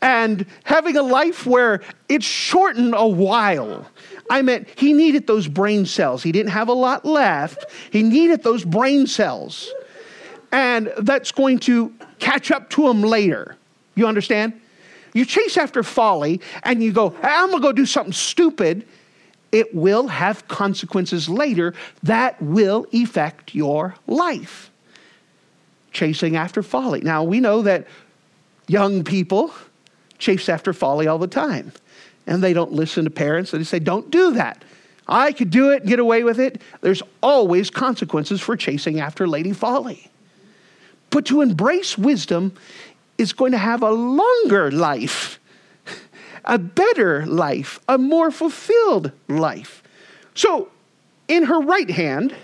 and 0.01 0.45
having 0.63 0.95
a 0.95 1.01
life 1.01 1.45
where 1.45 1.81
it's 2.07 2.25
shortened 2.25 2.93
a 2.95 3.07
while. 3.07 3.85
I 4.29 4.41
meant 4.41 4.67
he 4.75 4.93
needed 4.93 5.25
those 5.27 5.47
brain 5.47 5.85
cells. 5.85 6.21
He 6.21 6.31
didn't 6.31 6.51
have 6.51 6.67
a 6.67 6.73
lot 6.73 7.03
left. 7.03 7.65
He 7.91 8.03
needed 8.03 8.43
those 8.43 8.63
brain 8.63 9.07
cells. 9.07 9.69
And 10.51 10.91
that's 10.99 11.31
going 11.31 11.59
to 11.59 11.93
catch 12.19 12.51
up 12.51 12.69
to 12.71 12.87
him 12.87 13.01
later. 13.01 13.55
You 13.95 14.07
understand? 14.07 14.59
You 15.13 15.25
chase 15.25 15.57
after 15.57 15.81
folly 15.83 16.41
and 16.63 16.83
you 16.83 16.91
go, 16.91 17.15
I'm 17.23 17.49
going 17.49 17.61
to 17.61 17.67
go 17.67 17.71
do 17.71 17.85
something 17.85 18.13
stupid. 18.13 18.85
It 19.51 19.73
will 19.73 20.07
have 20.07 20.47
consequences 20.47 21.27
later 21.27 21.73
that 22.03 22.39
will 22.41 22.85
affect 22.93 23.55
your 23.55 23.95
life. 24.05 24.69
Chasing 25.91 26.35
after 26.35 26.61
folly. 26.61 27.01
Now, 27.01 27.23
we 27.23 27.39
know 27.39 27.63
that 27.63 27.87
young 28.67 29.03
people 29.03 29.51
chase 30.19 30.49
after 30.49 30.71
folly 30.71 31.07
all 31.07 31.17
the 31.17 31.27
time 31.27 31.71
and 32.29 32.43
they 32.43 32.53
don't 32.53 32.71
listen 32.71 33.05
to 33.05 33.09
parents. 33.09 33.49
They 33.49 33.63
say, 33.63 33.79
don't 33.79 34.09
do 34.11 34.33
that. 34.33 34.63
I 35.07 35.31
could 35.31 35.49
do 35.49 35.71
it 35.71 35.81
and 35.81 35.89
get 35.89 35.97
away 35.97 36.23
with 36.23 36.39
it. 36.39 36.61
There's 36.81 37.01
always 37.23 37.71
consequences 37.71 38.39
for 38.39 38.55
chasing 38.55 38.99
after 38.99 39.27
Lady 39.27 39.51
Folly. 39.51 40.11
But 41.09 41.25
to 41.25 41.41
embrace 41.41 41.97
wisdom 41.97 42.53
is 43.17 43.33
going 43.33 43.51
to 43.53 43.57
have 43.57 43.81
a 43.81 43.89
longer 43.89 44.69
life, 44.69 45.39
a 46.45 46.59
better 46.59 47.25
life, 47.25 47.79
a 47.89 47.97
more 47.97 48.29
fulfilled 48.29 49.11
life. 49.27 49.81
So, 50.35 50.69
in 51.27 51.45
her 51.45 51.59
right 51.59 51.89
hand, 51.89 52.35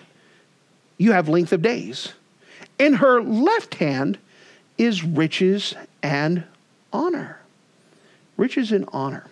you 0.97 1.11
have 1.11 1.29
length 1.29 1.53
of 1.53 1.61
days. 1.61 2.13
In 2.79 2.93
her 2.93 3.21
left 3.21 3.75
hand 3.75 4.17
is 4.79 5.03
riches 5.03 5.75
and 6.01 6.43
honor. 6.91 7.39
Riches 8.35 8.71
and 8.71 8.89
honor 8.91 9.27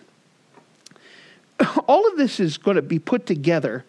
all 1.86 2.06
of 2.08 2.16
this 2.16 2.40
is 2.40 2.56
going 2.58 2.76
to 2.76 2.82
be 2.82 2.98
put 2.98 3.26
together 3.26 3.84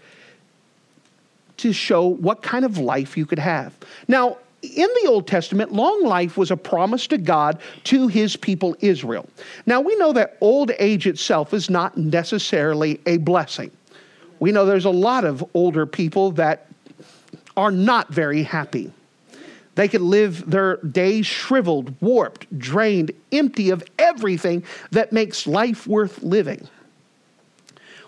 to 1.57 1.71
show 1.71 2.05
what 2.05 2.41
kind 2.41 2.65
of 2.65 2.77
life 2.77 3.17
you 3.17 3.25
could 3.25 3.39
have. 3.39 3.73
Now, 4.07 4.37
in 4.61 4.89
the 5.01 5.07
Old 5.07 5.27
Testament, 5.27 5.71
long 5.71 6.03
life 6.03 6.37
was 6.37 6.51
a 6.51 6.57
promise 6.57 7.07
to 7.07 7.17
God 7.17 7.59
to 7.85 8.07
his 8.07 8.35
people 8.35 8.75
Israel. 8.79 9.27
Now, 9.65 9.81
we 9.81 9.95
know 9.95 10.11
that 10.13 10.37
old 10.41 10.71
age 10.79 11.07
itself 11.07 11.53
is 11.53 11.69
not 11.69 11.97
necessarily 11.97 12.99
a 13.05 13.17
blessing. 13.17 13.71
We 14.39 14.51
know 14.51 14.65
there's 14.65 14.85
a 14.85 14.89
lot 14.89 15.23
of 15.23 15.45
older 15.53 15.85
people 15.85 16.31
that 16.31 16.67
are 17.55 17.71
not 17.71 18.09
very 18.09 18.43
happy. 18.43 18.91
They 19.75 19.87
could 19.87 20.01
live 20.01 20.49
their 20.49 20.77
days 20.77 21.25
shriveled, 21.25 21.93
warped, 22.01 22.57
drained, 22.57 23.11
empty 23.31 23.69
of 23.69 23.83
everything 23.99 24.63
that 24.91 25.11
makes 25.11 25.45
life 25.45 25.85
worth 25.85 26.23
living. 26.23 26.67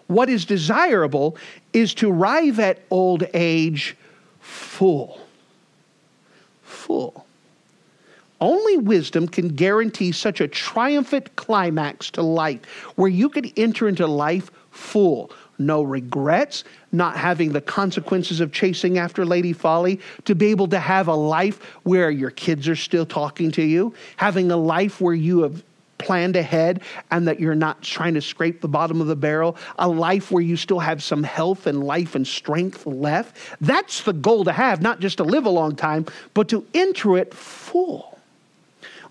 What 0.07 0.29
is 0.29 0.45
desirable 0.45 1.37
is 1.73 1.93
to 1.95 2.09
arrive 2.09 2.59
at 2.59 2.79
old 2.89 3.25
age 3.33 3.95
full. 4.39 5.19
Full. 6.63 7.25
Only 8.39 8.77
wisdom 8.77 9.27
can 9.27 9.49
guarantee 9.49 10.11
such 10.11 10.41
a 10.41 10.47
triumphant 10.47 11.35
climax 11.35 12.11
to 12.11 12.21
life 12.21 12.65
where 12.95 13.09
you 13.09 13.29
can 13.29 13.51
enter 13.57 13.87
into 13.87 14.05
life 14.05 14.51
full, 14.69 15.31
no 15.57 15.81
regrets, 15.81 16.63
not 16.91 17.17
having 17.17 17.51
the 17.51 17.61
consequences 17.61 18.39
of 18.39 18.51
chasing 18.51 18.99
after 18.99 19.25
Lady 19.25 19.53
Folly, 19.53 19.99
to 20.25 20.35
be 20.35 20.47
able 20.47 20.67
to 20.67 20.79
have 20.79 21.07
a 21.07 21.15
life 21.15 21.63
where 21.83 22.11
your 22.11 22.29
kids 22.29 22.67
are 22.67 22.75
still 22.75 23.07
talking 23.07 23.51
to 23.51 23.63
you, 23.63 23.93
having 24.17 24.51
a 24.51 24.57
life 24.57 25.01
where 25.01 25.15
you 25.15 25.41
have 25.41 25.63
planned 25.97 26.35
ahead 26.35 26.81
and 27.11 27.27
that 27.27 27.39
you're 27.39 27.55
not 27.55 27.81
trying 27.81 28.13
to 28.13 28.21
scrape 28.21 28.61
the 28.61 28.67
bottom 28.67 29.01
of 29.01 29.07
the 29.07 29.15
barrel, 29.15 29.57
a 29.79 29.87
life 29.87 30.31
where 30.31 30.43
you 30.43 30.55
still 30.55 30.79
have 30.79 31.01
some 31.01 31.23
health 31.23 31.67
and 31.67 31.83
life 31.83 32.15
and 32.15 32.27
strength 32.27 32.85
left. 32.85 33.37
That's 33.61 34.03
the 34.03 34.13
goal 34.13 34.43
to 34.45 34.51
have, 34.51 34.81
not 34.81 34.99
just 34.99 35.17
to 35.17 35.23
live 35.23 35.45
a 35.45 35.49
long 35.49 35.75
time, 35.75 36.05
but 36.33 36.49
to 36.49 36.65
enter 36.73 37.17
it 37.17 37.33
full. 37.33 38.19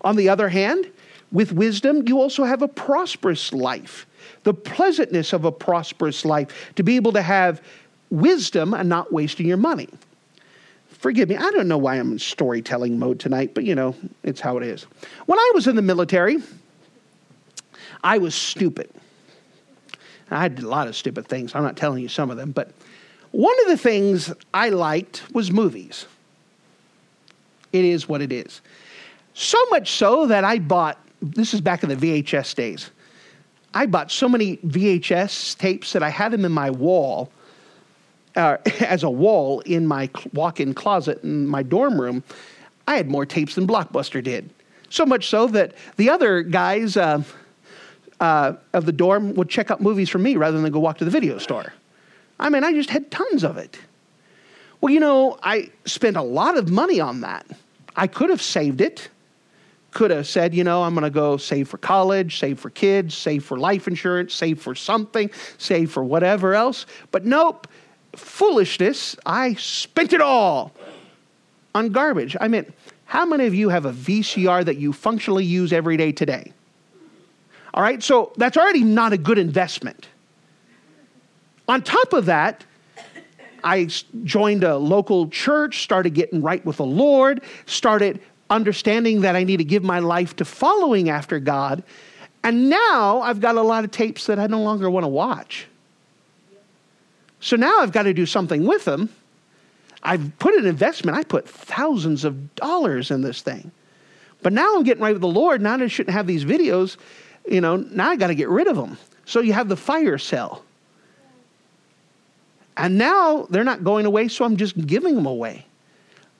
On 0.01 0.15
the 0.15 0.29
other 0.29 0.49
hand, 0.49 0.87
with 1.31 1.51
wisdom, 1.51 2.07
you 2.07 2.19
also 2.19 2.43
have 2.43 2.61
a 2.61 2.67
prosperous 2.67 3.51
life, 3.51 4.05
the 4.43 4.53
pleasantness 4.53 5.33
of 5.33 5.43
a 5.45 5.51
prosperous 5.51 6.23
life, 6.23 6.71
to 6.75 6.83
be 6.83 6.95
able 6.95 7.11
to 7.13 7.21
have 7.21 7.61
wisdom 8.09 8.73
and 8.73 8.87
not 8.87 9.11
wasting 9.11 9.47
your 9.47 9.57
money. 9.57 9.89
Forgive 10.87 11.29
me, 11.29 11.35
I 11.35 11.51
don't 11.51 11.67
know 11.67 11.77
why 11.77 11.95
I'm 11.95 12.13
in 12.13 12.19
storytelling 12.19 12.97
mode 12.97 13.19
tonight, 13.19 13.53
but 13.53 13.65
you 13.65 13.75
know, 13.75 13.93
it's 14.23 14.39
how 14.39 14.57
it 14.57 14.63
is. 14.63 14.83
When 15.25 15.37
I 15.37 15.51
was 15.53 15.67
in 15.67 15.75
the 15.75 15.81
military, 15.81 16.37
I 18.03 18.17
was 18.17 18.35
stupid. 18.35 18.89
I 20.29 20.47
did 20.49 20.63
a 20.63 20.67
lot 20.67 20.87
of 20.87 20.95
stupid 20.95 21.27
things. 21.27 21.55
I'm 21.55 21.63
not 21.63 21.77
telling 21.77 22.03
you 22.03 22.09
some 22.09 22.29
of 22.29 22.37
them, 22.37 22.51
but 22.51 22.71
one 23.31 23.55
of 23.61 23.67
the 23.67 23.77
things 23.77 24.33
I 24.53 24.69
liked 24.69 25.23
was 25.33 25.51
movies. 25.51 26.05
It 27.71 27.85
is 27.85 28.09
what 28.09 28.21
it 28.21 28.31
is. 28.31 28.61
So 29.33 29.57
much 29.69 29.91
so 29.91 30.27
that 30.27 30.43
I 30.43 30.59
bought, 30.59 30.97
this 31.21 31.53
is 31.53 31.61
back 31.61 31.83
in 31.83 31.89
the 31.89 31.95
VHS 31.95 32.55
days, 32.55 32.89
I 33.73 33.85
bought 33.85 34.11
so 34.11 34.27
many 34.27 34.57
VHS 34.57 35.57
tapes 35.57 35.93
that 35.93 36.01
I 36.01 36.09
had 36.09 36.31
them 36.31 36.45
in 36.45 36.51
my 36.51 36.71
wall, 36.71 37.31
uh, 38.35 38.57
as 38.79 39.03
a 39.03 39.09
wall 39.09 39.59
in 39.61 39.85
my 39.85 40.09
walk 40.33 40.59
in 40.59 40.73
closet 40.73 41.23
in 41.23 41.47
my 41.47 41.63
dorm 41.63 41.99
room. 41.99 42.23
I 42.87 42.95
had 42.95 43.09
more 43.09 43.25
tapes 43.25 43.55
than 43.55 43.67
Blockbuster 43.67 44.23
did. 44.23 44.49
So 44.89 45.05
much 45.05 45.27
so 45.27 45.47
that 45.47 45.75
the 45.97 46.09
other 46.09 46.41
guys, 46.41 46.95
uh, 46.95 47.21
uh, 48.19 48.53
of 48.73 48.85
the 48.85 48.91
dorm 48.91 49.33
would 49.35 49.49
check 49.49 49.71
out 49.71 49.81
movies 49.81 50.09
for 50.09 50.17
me 50.17 50.35
rather 50.35 50.59
than 50.59 50.71
go 50.71 50.79
walk 50.79 50.97
to 50.99 51.05
the 51.05 51.11
video 51.11 51.37
store. 51.37 51.73
I 52.39 52.49
mean, 52.49 52.63
I 52.63 52.73
just 52.73 52.89
had 52.89 53.09
tons 53.11 53.43
of 53.43 53.57
it. 53.57 53.79
Well, 54.81 54.93
you 54.93 54.99
know, 54.99 55.37
I 55.41 55.71
spent 55.85 56.17
a 56.17 56.21
lot 56.21 56.57
of 56.57 56.69
money 56.69 56.99
on 56.99 57.21
that. 57.21 57.45
I 57.95 58.07
could 58.07 58.29
have 58.29 58.41
saved 58.41 58.79
it, 58.79 59.09
could 59.91 60.11
have 60.11 60.27
said, 60.27 60.53
you 60.53 60.63
know, 60.63 60.83
I'm 60.83 60.93
going 60.93 61.03
to 61.03 61.09
go 61.09 61.37
save 61.37 61.67
for 61.67 61.79
college, 61.79 62.37
save 62.37 62.59
for 62.59 62.69
kids, 62.69 63.15
save 63.15 63.43
for 63.43 63.57
life 63.57 63.87
insurance, 63.87 64.35
save 64.35 64.61
for 64.61 64.75
something, 64.75 65.31
save 65.57 65.91
for 65.91 66.03
whatever 66.03 66.53
else. 66.53 66.85
But 67.11 67.25
nope, 67.25 67.67
foolishness, 68.15 69.15
I 69.25 69.55
spent 69.55 70.13
it 70.13 70.21
all 70.21 70.73
on 71.73 71.89
garbage. 71.89 72.37
I 72.39 72.47
mean, 72.47 72.71
how 73.05 73.25
many 73.25 73.47
of 73.47 73.55
you 73.55 73.69
have 73.69 73.85
a 73.85 73.91
VCR 73.91 74.65
that 74.65 74.77
you 74.77 74.93
functionally 74.93 75.45
use 75.45 75.73
every 75.73 75.97
day 75.97 76.11
today? 76.11 76.53
All 77.77 77.83
right, 77.83 78.01
so 78.01 78.33
that's 78.37 78.57
already 78.57 78.83
not 78.83 79.13
a 79.13 79.19
good 79.19 79.37
investment. 79.37 80.07
On 81.67 81.83
top 81.83 82.11
of 82.11 82.25
that, 82.25 82.65
I 83.63 83.87
joined 84.23 84.63
a 84.63 84.77
local 84.77 85.29
church, 85.29 85.83
started 85.83 86.15
getting 86.15 86.41
right 86.41 86.65
with 86.65 86.77
the 86.77 86.85
Lord, 86.85 87.43
started 87.67 88.19
understanding 88.49 89.21
that 89.21 89.35
I 89.35 89.43
need 89.43 89.57
to 89.57 89.63
give 89.63 89.83
my 89.83 89.99
life 89.99 90.35
to 90.37 90.45
following 90.45 91.09
after 91.09 91.39
God. 91.39 91.83
And 92.43 92.67
now 92.67 93.21
I've 93.21 93.41
got 93.41 93.57
a 93.57 93.61
lot 93.61 93.83
of 93.83 93.91
tapes 93.91 94.25
that 94.25 94.39
I 94.39 94.47
no 94.47 94.63
longer 94.63 94.89
want 94.89 95.03
to 95.03 95.09
watch. 95.09 95.67
So 97.41 97.57
now 97.57 97.81
I've 97.81 97.91
got 97.91 98.03
to 98.03 98.13
do 98.13 98.25
something 98.25 98.65
with 98.65 98.85
them. 98.85 99.09
I've 100.01 100.31
put 100.39 100.55
an 100.55 100.65
investment, 100.65 101.15
I 101.15 101.23
put 101.23 101.47
thousands 101.47 102.25
of 102.25 102.55
dollars 102.55 103.11
in 103.11 103.21
this 103.21 103.43
thing. 103.43 103.69
But 104.41 104.51
now 104.51 104.75
I'm 104.75 104.83
getting 104.83 105.03
right 105.03 105.13
with 105.13 105.21
the 105.21 105.27
Lord. 105.27 105.61
Now 105.61 105.75
I 105.75 105.85
shouldn't 105.85 106.15
have 106.15 106.25
these 106.25 106.43
videos 106.43 106.97
you 107.47 107.61
know, 107.61 107.77
now 107.77 108.09
I 108.09 108.15
got 108.15 108.27
to 108.27 108.35
get 108.35 108.49
rid 108.49 108.67
of 108.67 108.75
them. 108.75 108.97
So 109.25 109.41
you 109.41 109.53
have 109.53 109.69
the 109.69 109.77
fire 109.77 110.17
sale. 110.17 110.63
And 112.75 112.97
now 112.97 113.47
they're 113.49 113.63
not 113.63 113.83
going 113.83 114.05
away, 114.05 114.27
so 114.27 114.45
I'm 114.45 114.55
just 114.55 114.85
giving 114.85 115.15
them 115.15 115.25
away. 115.25 115.65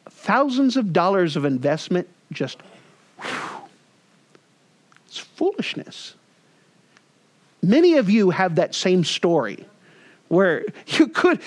Thousands 0.10 0.78
of 0.78 0.94
dollars 0.94 1.36
of 1.36 1.46
investment, 1.46 2.08
just, 2.32 2.60
it's 5.08 5.18
foolishness. 5.18 6.14
Many 7.64 7.96
of 7.96 8.10
you 8.10 8.30
have 8.30 8.56
that 8.56 8.76
same 8.76 9.04
story 9.04 9.66
where 10.28 10.66
you 10.88 11.08
could, 11.08 11.42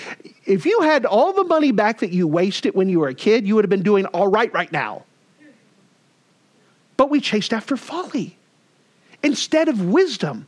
if 0.45 0.65
you 0.65 0.81
had 0.81 1.05
all 1.05 1.33
the 1.33 1.43
money 1.45 1.71
back 1.71 1.99
that 1.99 2.11
you 2.11 2.27
wasted 2.27 2.75
when 2.75 2.89
you 2.89 2.99
were 2.99 3.07
a 3.07 3.13
kid, 3.13 3.47
you 3.47 3.55
would 3.55 3.63
have 3.63 3.69
been 3.69 3.83
doing 3.83 4.05
all 4.07 4.27
right 4.27 4.51
right 4.53 4.71
now. 4.71 5.05
But 6.97 7.09
we 7.09 7.21
chased 7.21 7.53
after 7.53 7.77
folly 7.77 8.37
instead 9.23 9.69
of 9.69 9.85
wisdom. 9.85 10.47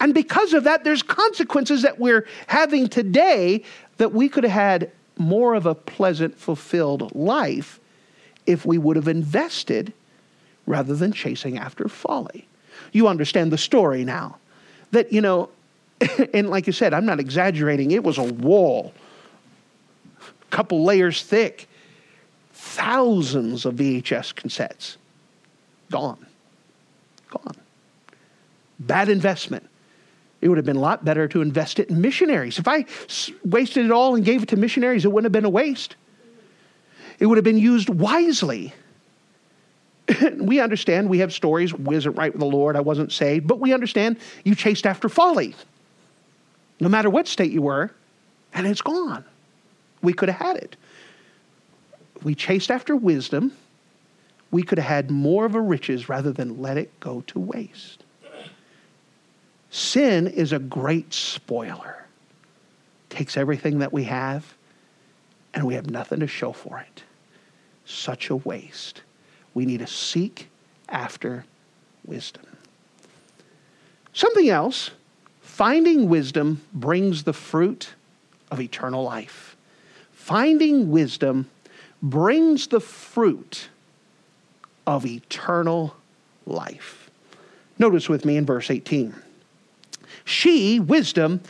And 0.00 0.14
because 0.14 0.54
of 0.54 0.64
that, 0.64 0.84
there's 0.84 1.02
consequences 1.02 1.82
that 1.82 1.98
we're 1.98 2.26
having 2.46 2.88
today 2.88 3.62
that 3.98 4.12
we 4.12 4.28
could 4.28 4.44
have 4.44 4.52
had 4.52 4.90
more 5.18 5.54
of 5.54 5.66
a 5.66 5.74
pleasant, 5.74 6.38
fulfilled 6.38 7.14
life 7.14 7.78
if 8.46 8.64
we 8.64 8.78
would 8.78 8.96
have 8.96 9.08
invested 9.08 9.92
rather 10.66 10.94
than 10.94 11.12
chasing 11.12 11.58
after 11.58 11.88
folly. 11.88 12.48
You 12.92 13.08
understand 13.08 13.52
the 13.52 13.58
story 13.58 14.04
now. 14.04 14.38
That, 14.92 15.12
you 15.12 15.20
know, 15.20 15.50
and 16.34 16.48
like 16.48 16.66
you 16.66 16.72
said, 16.72 16.94
I'm 16.94 17.04
not 17.04 17.20
exaggerating, 17.20 17.90
it 17.90 18.02
was 18.02 18.16
a 18.16 18.24
wall, 18.24 18.94
a 20.20 20.50
couple 20.50 20.84
layers 20.84 21.22
thick, 21.22 21.68
thousands 22.54 23.66
of 23.66 23.74
VHS 23.74 24.34
cassettes. 24.34 24.96
Gone. 25.90 26.24
Gone. 27.28 27.59
Bad 28.80 29.08
investment. 29.08 29.68
It 30.40 30.48
would 30.48 30.56
have 30.56 30.64
been 30.64 30.76
a 30.76 30.80
lot 30.80 31.04
better 31.04 31.28
to 31.28 31.42
invest 31.42 31.78
it 31.78 31.90
in 31.90 32.00
missionaries. 32.00 32.58
If 32.58 32.66
I 32.66 32.86
wasted 33.44 33.84
it 33.84 33.90
all 33.90 34.14
and 34.14 34.24
gave 34.24 34.42
it 34.42 34.48
to 34.48 34.56
missionaries, 34.56 35.04
it 35.04 35.08
wouldn't 35.08 35.26
have 35.26 35.32
been 35.32 35.44
a 35.44 35.50
waste. 35.50 35.96
It 37.18 37.26
would 37.26 37.36
have 37.36 37.44
been 37.44 37.58
used 37.58 37.90
wisely. 37.90 38.72
we 40.38 40.60
understand 40.60 41.10
we 41.10 41.18
have 41.18 41.32
stories, 41.32 41.74
wasn't 41.74 42.16
right 42.16 42.32
with 42.32 42.40
the 42.40 42.46
Lord, 42.46 42.74
I 42.74 42.80
wasn't 42.80 43.12
saved, 43.12 43.46
but 43.46 43.60
we 43.60 43.74
understand 43.74 44.18
you 44.44 44.54
chased 44.54 44.86
after 44.86 45.08
folly. 45.08 45.54
No 46.80 46.88
matter 46.88 47.10
what 47.10 47.28
state 47.28 47.52
you 47.52 47.60
were, 47.60 47.90
and 48.54 48.66
it's 48.66 48.80
gone. 48.80 49.24
We 50.02 50.14
could 50.14 50.30
have 50.30 50.40
had 50.40 50.56
it. 50.56 50.76
We 52.22 52.34
chased 52.34 52.70
after 52.70 52.96
wisdom. 52.96 53.52
We 54.50 54.62
could 54.62 54.78
have 54.78 54.88
had 54.88 55.10
more 55.10 55.44
of 55.44 55.54
a 55.54 55.60
riches 55.60 56.08
rather 56.08 56.32
than 56.32 56.60
let 56.60 56.78
it 56.78 56.98
go 57.00 57.22
to 57.28 57.38
waste. 57.38 58.04
Sin 59.70 60.26
is 60.26 60.52
a 60.52 60.58
great 60.58 61.14
spoiler. 61.14 62.04
Takes 63.08 63.36
everything 63.36 63.78
that 63.78 63.92
we 63.92 64.04
have, 64.04 64.54
and 65.54 65.66
we 65.66 65.74
have 65.74 65.88
nothing 65.88 66.20
to 66.20 66.26
show 66.26 66.52
for 66.52 66.80
it. 66.80 67.04
Such 67.84 68.30
a 68.30 68.36
waste. 68.36 69.02
We 69.54 69.64
need 69.64 69.78
to 69.78 69.86
seek 69.86 70.48
after 70.88 71.44
wisdom. 72.04 72.46
Something 74.12 74.48
else 74.48 74.90
finding 75.40 76.08
wisdom 76.08 76.62
brings 76.72 77.24
the 77.24 77.32
fruit 77.32 77.94
of 78.50 78.60
eternal 78.60 79.04
life. 79.04 79.56
Finding 80.12 80.90
wisdom 80.90 81.48
brings 82.02 82.68
the 82.68 82.80
fruit 82.80 83.68
of 84.86 85.06
eternal 85.06 85.94
life. 86.46 87.10
Notice 87.78 88.08
with 88.08 88.24
me 88.24 88.36
in 88.36 88.46
verse 88.46 88.70
18. 88.70 89.14
She, 90.24 90.80
wisdom, 90.80 91.40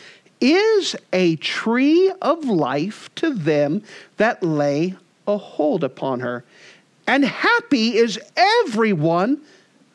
is 0.41 0.97
a 1.13 1.37
tree 1.37 2.13
of 2.23 2.45
life 2.45 3.15
to 3.17 3.35
them 3.35 3.83
that 4.17 4.43
lay 4.43 4.97
a 5.27 5.37
hold 5.37 5.85
upon 5.85 6.21
her. 6.21 6.45
And 7.07 7.25
happy 7.25 7.97
is 7.97 8.19
everyone 8.37 9.41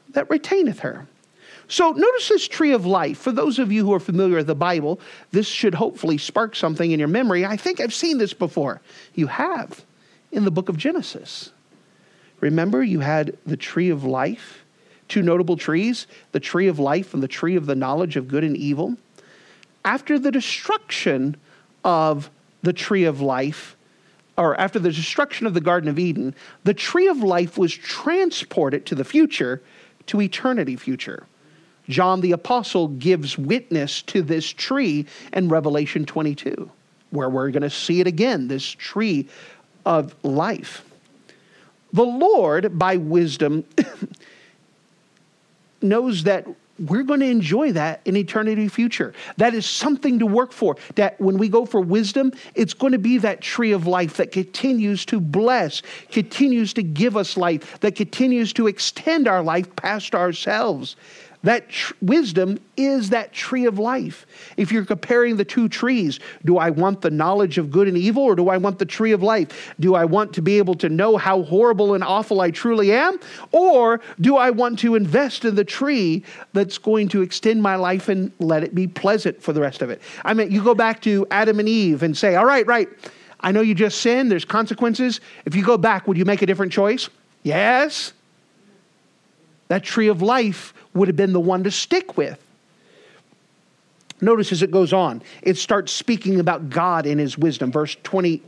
that 0.09 0.29
retaineth 0.29 0.79
her. 0.79 1.07
So 1.67 1.91
notice 1.91 2.29
this 2.29 2.47
tree 2.47 2.73
of 2.73 2.85
life. 2.85 3.17
For 3.17 3.31
those 3.31 3.57
of 3.57 3.71
you 3.71 3.85
who 3.85 3.93
are 3.93 3.99
familiar 3.99 4.37
with 4.37 4.47
the 4.47 4.55
Bible, 4.55 4.99
this 5.31 5.47
should 5.47 5.73
hopefully 5.73 6.17
spark 6.17 6.55
something 6.55 6.91
in 6.91 6.99
your 6.99 7.07
memory. 7.07 7.45
I 7.45 7.57
think 7.57 7.79
I've 7.79 7.93
seen 7.93 8.17
this 8.17 8.33
before. 8.33 8.81
You 9.15 9.27
have 9.27 9.83
in 10.31 10.45
the 10.45 10.51
book 10.51 10.69
of 10.69 10.77
Genesis. 10.77 11.51
Remember, 12.39 12.83
you 12.83 12.99
had 12.99 13.37
the 13.45 13.57
tree 13.57 13.89
of 13.89 14.03
life 14.03 14.64
two 15.07 15.21
notable 15.21 15.57
trees 15.57 16.07
the 16.31 16.39
tree 16.39 16.67
of 16.67 16.79
life 16.79 17.13
and 17.13 17.21
the 17.21 17.27
tree 17.27 17.55
of 17.55 17.65
the 17.65 17.75
knowledge 17.75 18.15
of 18.15 18.27
good 18.27 18.43
and 18.43 18.57
evil. 18.57 18.97
After 19.83 20.17
the 20.17 20.31
destruction 20.31 21.37
of 21.83 22.29
the 22.63 22.73
tree 22.73 23.03
of 23.03 23.21
life, 23.21 23.75
or 24.37 24.59
after 24.59 24.79
the 24.79 24.91
destruction 24.91 25.47
of 25.47 25.53
the 25.53 25.61
Garden 25.61 25.89
of 25.89 25.99
Eden, 25.99 26.35
the 26.63 26.73
tree 26.73 27.07
of 27.07 27.19
life 27.19 27.57
was 27.57 27.73
transported 27.73 28.85
to 28.87 28.95
the 28.95 29.03
future, 29.03 29.61
to 30.07 30.21
eternity 30.21 30.75
future. 30.75 31.25
John 31.87 32.21
the 32.21 32.31
Apostle 32.31 32.87
gives 32.89 33.37
witness 33.37 34.01
to 34.03 34.21
this 34.21 34.49
tree 34.51 35.05
in 35.33 35.49
Revelation 35.49 36.05
22, 36.05 36.69
where 37.11 37.29
we're 37.29 37.51
going 37.51 37.63
to 37.63 37.69
see 37.69 38.01
it 38.01 38.07
again 38.07 38.47
this 38.47 38.65
tree 38.65 39.29
of 39.85 40.15
life. 40.23 40.83
The 41.93 42.03
Lord, 42.03 42.77
by 42.77 42.97
wisdom, 42.97 43.63
knows 45.85 46.23
that 46.23 46.45
we're 46.77 47.03
going 47.03 47.21
to 47.21 47.25
enjoy 47.25 47.71
that 47.71 48.01
in 48.03 48.17
eternity 48.17 48.67
future. 48.67 49.13
That 49.37 49.53
is 49.53 49.65
something 49.65 50.19
to 50.19 50.25
work 50.25 50.51
for. 50.51 50.75
That 50.95 51.19
when 51.21 51.37
we 51.37 51.47
go 51.47 51.65
for 51.65 51.79
wisdom, 51.79 52.33
it's 52.53 52.73
going 52.73 52.91
to 52.91 52.99
be 52.99 53.17
that 53.19 53.39
tree 53.39 53.71
of 53.71 53.87
life 53.87 54.17
that 54.17 54.31
continues 54.31 55.05
to 55.05 55.21
bless, 55.21 55.81
continues 56.11 56.73
to 56.73 56.83
give 56.83 57.15
us 57.15 57.37
life, 57.37 57.79
that 57.79 57.95
continues 57.95 58.51
to 58.53 58.67
extend 58.67 59.27
our 59.27 59.41
life 59.41 59.73
past 59.77 60.13
ourselves. 60.13 60.97
That 61.45 61.69
tr- 61.69 61.93
wisdom 62.01 62.57
is 62.75 63.11
that 63.11 63.31
tree 63.31 63.65
of 63.65 63.77
life. 63.77 64.25
If 64.57 64.71
you're 64.71 64.83
comparing 64.83 65.37
the 65.37 65.45
two 65.45 65.69
trees, 65.69 66.19
do 66.43 66.57
I 66.57 66.71
want 66.71 67.01
the 67.01 67.11
knowledge 67.11 67.59
of 67.59 67.69
good 67.69 67.87
and 67.87 67.95
evil 67.95 68.23
or 68.23 68.35
do 68.35 68.49
I 68.49 68.57
want 68.57 68.79
the 68.79 68.85
tree 68.85 69.11
of 69.11 69.21
life? 69.21 69.75
Do 69.79 69.93
I 69.93 70.05
want 70.05 70.33
to 70.33 70.41
be 70.41 70.57
able 70.57 70.73
to 70.75 70.89
know 70.89 71.17
how 71.17 71.43
horrible 71.43 71.93
and 71.93 72.03
awful 72.03 72.41
I 72.41 72.49
truly 72.49 72.91
am? 72.91 73.19
Or 73.51 74.01
do 74.19 74.37
I 74.37 74.49
want 74.49 74.79
to 74.79 74.95
invest 74.95 75.45
in 75.45 75.53
the 75.53 75.63
tree 75.63 76.23
that's 76.53 76.79
going 76.79 77.09
to 77.09 77.21
extend 77.21 77.61
my 77.61 77.75
life 77.75 78.09
and 78.09 78.31
let 78.39 78.63
it 78.63 78.73
be 78.73 78.87
pleasant 78.87 79.39
for 79.39 79.53
the 79.53 79.61
rest 79.61 79.83
of 79.83 79.91
it? 79.91 80.01
I 80.25 80.33
mean, 80.33 80.49
you 80.49 80.63
go 80.63 80.73
back 80.73 80.99
to 81.03 81.27
Adam 81.29 81.59
and 81.59 81.69
Eve 81.69 82.01
and 82.01 82.17
say, 82.17 82.35
all 82.35 82.45
right, 82.45 82.65
right, 82.65 82.89
I 83.41 83.51
know 83.51 83.61
you 83.61 83.75
just 83.75 84.01
sinned, 84.01 84.31
there's 84.31 84.45
consequences. 84.45 85.21
If 85.45 85.53
you 85.53 85.63
go 85.63 85.77
back, 85.77 86.07
would 86.07 86.17
you 86.17 86.25
make 86.25 86.41
a 86.41 86.47
different 86.47 86.71
choice? 86.71 87.07
Yes. 87.43 88.13
That 89.67 89.83
tree 89.83 90.07
of 90.07 90.21
life 90.21 90.73
would 90.93 91.07
have 91.07 91.17
been 91.17 91.33
the 91.33 91.39
one 91.39 91.63
to 91.63 91.71
stick 91.71 92.17
with. 92.17 92.41
Notice 94.21 94.51
as 94.51 94.61
it 94.61 94.71
goes 94.71 94.93
on, 94.93 95.21
it 95.41 95.57
starts 95.57 95.91
speaking 95.91 96.39
about 96.39 96.69
God 96.69 97.05
and 97.05 97.19
his 97.19 97.37
wisdom. 97.37 97.71
Verse 97.71 97.97
20, 98.03 98.41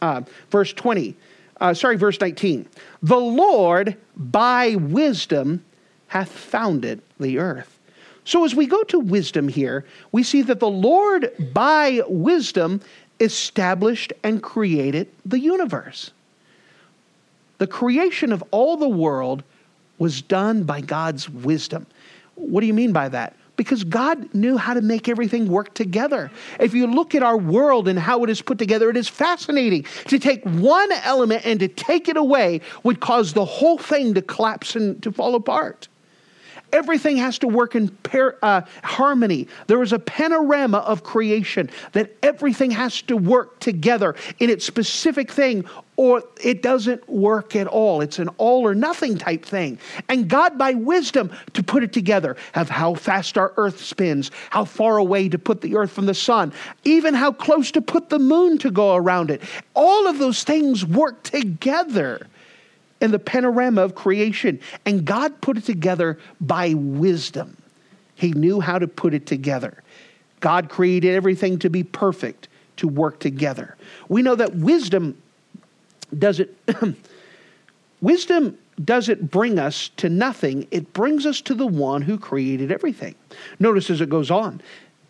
uh, 0.00 0.22
verse 0.50 0.72
20, 0.72 1.16
uh, 1.60 1.74
sorry, 1.74 1.96
verse 1.96 2.20
19. 2.20 2.68
The 3.02 3.18
Lord 3.18 3.96
by 4.16 4.76
wisdom 4.76 5.64
hath 6.08 6.30
founded 6.30 7.02
the 7.18 7.38
earth. 7.38 7.78
So 8.24 8.44
as 8.44 8.54
we 8.54 8.66
go 8.66 8.82
to 8.84 9.00
wisdom 9.00 9.48
here, 9.48 9.84
we 10.12 10.22
see 10.22 10.42
that 10.42 10.60
the 10.60 10.70
Lord 10.70 11.32
by 11.52 12.02
wisdom 12.06 12.80
established 13.18 14.12
and 14.22 14.42
created 14.42 15.08
the 15.24 15.40
universe. 15.40 16.12
The 17.58 17.66
creation 17.66 18.32
of 18.32 18.42
all 18.50 18.76
the 18.76 18.88
world 18.88 19.42
was 20.02 20.20
done 20.20 20.64
by 20.64 20.80
God's 20.80 21.30
wisdom. 21.30 21.86
What 22.34 22.62
do 22.62 22.66
you 22.66 22.74
mean 22.74 22.92
by 22.92 23.08
that? 23.10 23.36
Because 23.54 23.84
God 23.84 24.34
knew 24.34 24.56
how 24.56 24.74
to 24.74 24.80
make 24.80 25.08
everything 25.08 25.46
work 25.46 25.74
together. 25.74 26.28
If 26.58 26.74
you 26.74 26.88
look 26.88 27.14
at 27.14 27.22
our 27.22 27.38
world 27.38 27.86
and 27.86 27.96
how 27.96 28.24
it 28.24 28.30
is 28.30 28.42
put 28.42 28.58
together, 28.58 28.90
it 28.90 28.96
is 28.96 29.06
fascinating. 29.06 29.86
To 30.08 30.18
take 30.18 30.42
one 30.42 30.90
element 30.90 31.46
and 31.46 31.60
to 31.60 31.68
take 31.68 32.08
it 32.08 32.16
away 32.16 32.62
would 32.82 32.98
cause 32.98 33.32
the 33.32 33.44
whole 33.44 33.78
thing 33.78 34.12
to 34.14 34.22
collapse 34.22 34.74
and 34.74 35.00
to 35.04 35.12
fall 35.12 35.36
apart. 35.36 35.86
Everything 36.72 37.18
has 37.18 37.38
to 37.40 37.48
work 37.48 37.74
in 37.74 37.94
uh, 38.42 38.62
harmony. 38.82 39.46
There 39.66 39.82
is 39.82 39.92
a 39.92 39.98
panorama 39.98 40.78
of 40.78 41.02
creation 41.02 41.68
that 41.92 42.16
everything 42.22 42.70
has 42.70 43.02
to 43.02 43.16
work 43.16 43.60
together 43.60 44.14
in 44.38 44.48
its 44.48 44.64
specific 44.64 45.30
thing, 45.30 45.66
or 45.96 46.22
it 46.42 46.62
doesn't 46.62 47.06
work 47.08 47.54
at 47.54 47.66
all. 47.66 48.00
It's 48.00 48.18
an 48.18 48.28
all 48.38 48.66
or 48.66 48.74
nothing 48.74 49.18
type 49.18 49.44
thing. 49.44 49.78
And 50.08 50.28
God, 50.28 50.56
by 50.56 50.72
wisdom, 50.72 51.30
to 51.52 51.62
put 51.62 51.82
it 51.82 51.92
together, 51.92 52.36
have 52.52 52.70
how 52.70 52.94
fast 52.94 53.36
our 53.36 53.52
earth 53.58 53.80
spins, 53.80 54.30
how 54.48 54.64
far 54.64 54.96
away 54.96 55.28
to 55.28 55.38
put 55.38 55.60
the 55.60 55.76
earth 55.76 55.92
from 55.92 56.06
the 56.06 56.14
sun, 56.14 56.54
even 56.84 57.12
how 57.12 57.32
close 57.32 57.70
to 57.72 57.82
put 57.82 58.08
the 58.08 58.18
moon 58.18 58.56
to 58.58 58.70
go 58.70 58.94
around 58.94 59.30
it. 59.30 59.42
All 59.74 60.06
of 60.06 60.18
those 60.18 60.42
things 60.42 60.86
work 60.86 61.22
together 61.22 62.26
in 63.02 63.10
the 63.10 63.18
panorama 63.18 63.82
of 63.82 63.94
creation. 63.94 64.60
And 64.86 65.04
God 65.04 65.40
put 65.40 65.58
it 65.58 65.64
together 65.64 66.18
by 66.40 66.74
wisdom. 66.74 67.56
He 68.14 68.32
knew 68.32 68.60
how 68.60 68.78
to 68.78 68.86
put 68.86 69.12
it 69.12 69.26
together. 69.26 69.82
God 70.40 70.68
created 70.68 71.14
everything 71.14 71.58
to 71.60 71.70
be 71.70 71.82
perfect, 71.82 72.48
to 72.76 72.88
work 72.88 73.18
together. 73.18 73.76
We 74.08 74.22
know 74.22 74.36
that 74.36 74.54
wisdom 74.54 75.20
doesn't 76.16 76.50
wisdom 78.00 78.58
doesn't 78.82 79.30
bring 79.30 79.58
us 79.58 79.90
to 79.96 80.08
nothing, 80.08 80.66
it 80.70 80.92
brings 80.92 81.26
us 81.26 81.40
to 81.42 81.54
the 81.54 81.66
one 81.66 82.02
who 82.02 82.18
created 82.18 82.72
everything. 82.72 83.14
Notice 83.58 83.90
as 83.90 84.00
it 84.00 84.08
goes 84.08 84.30
on, 84.30 84.60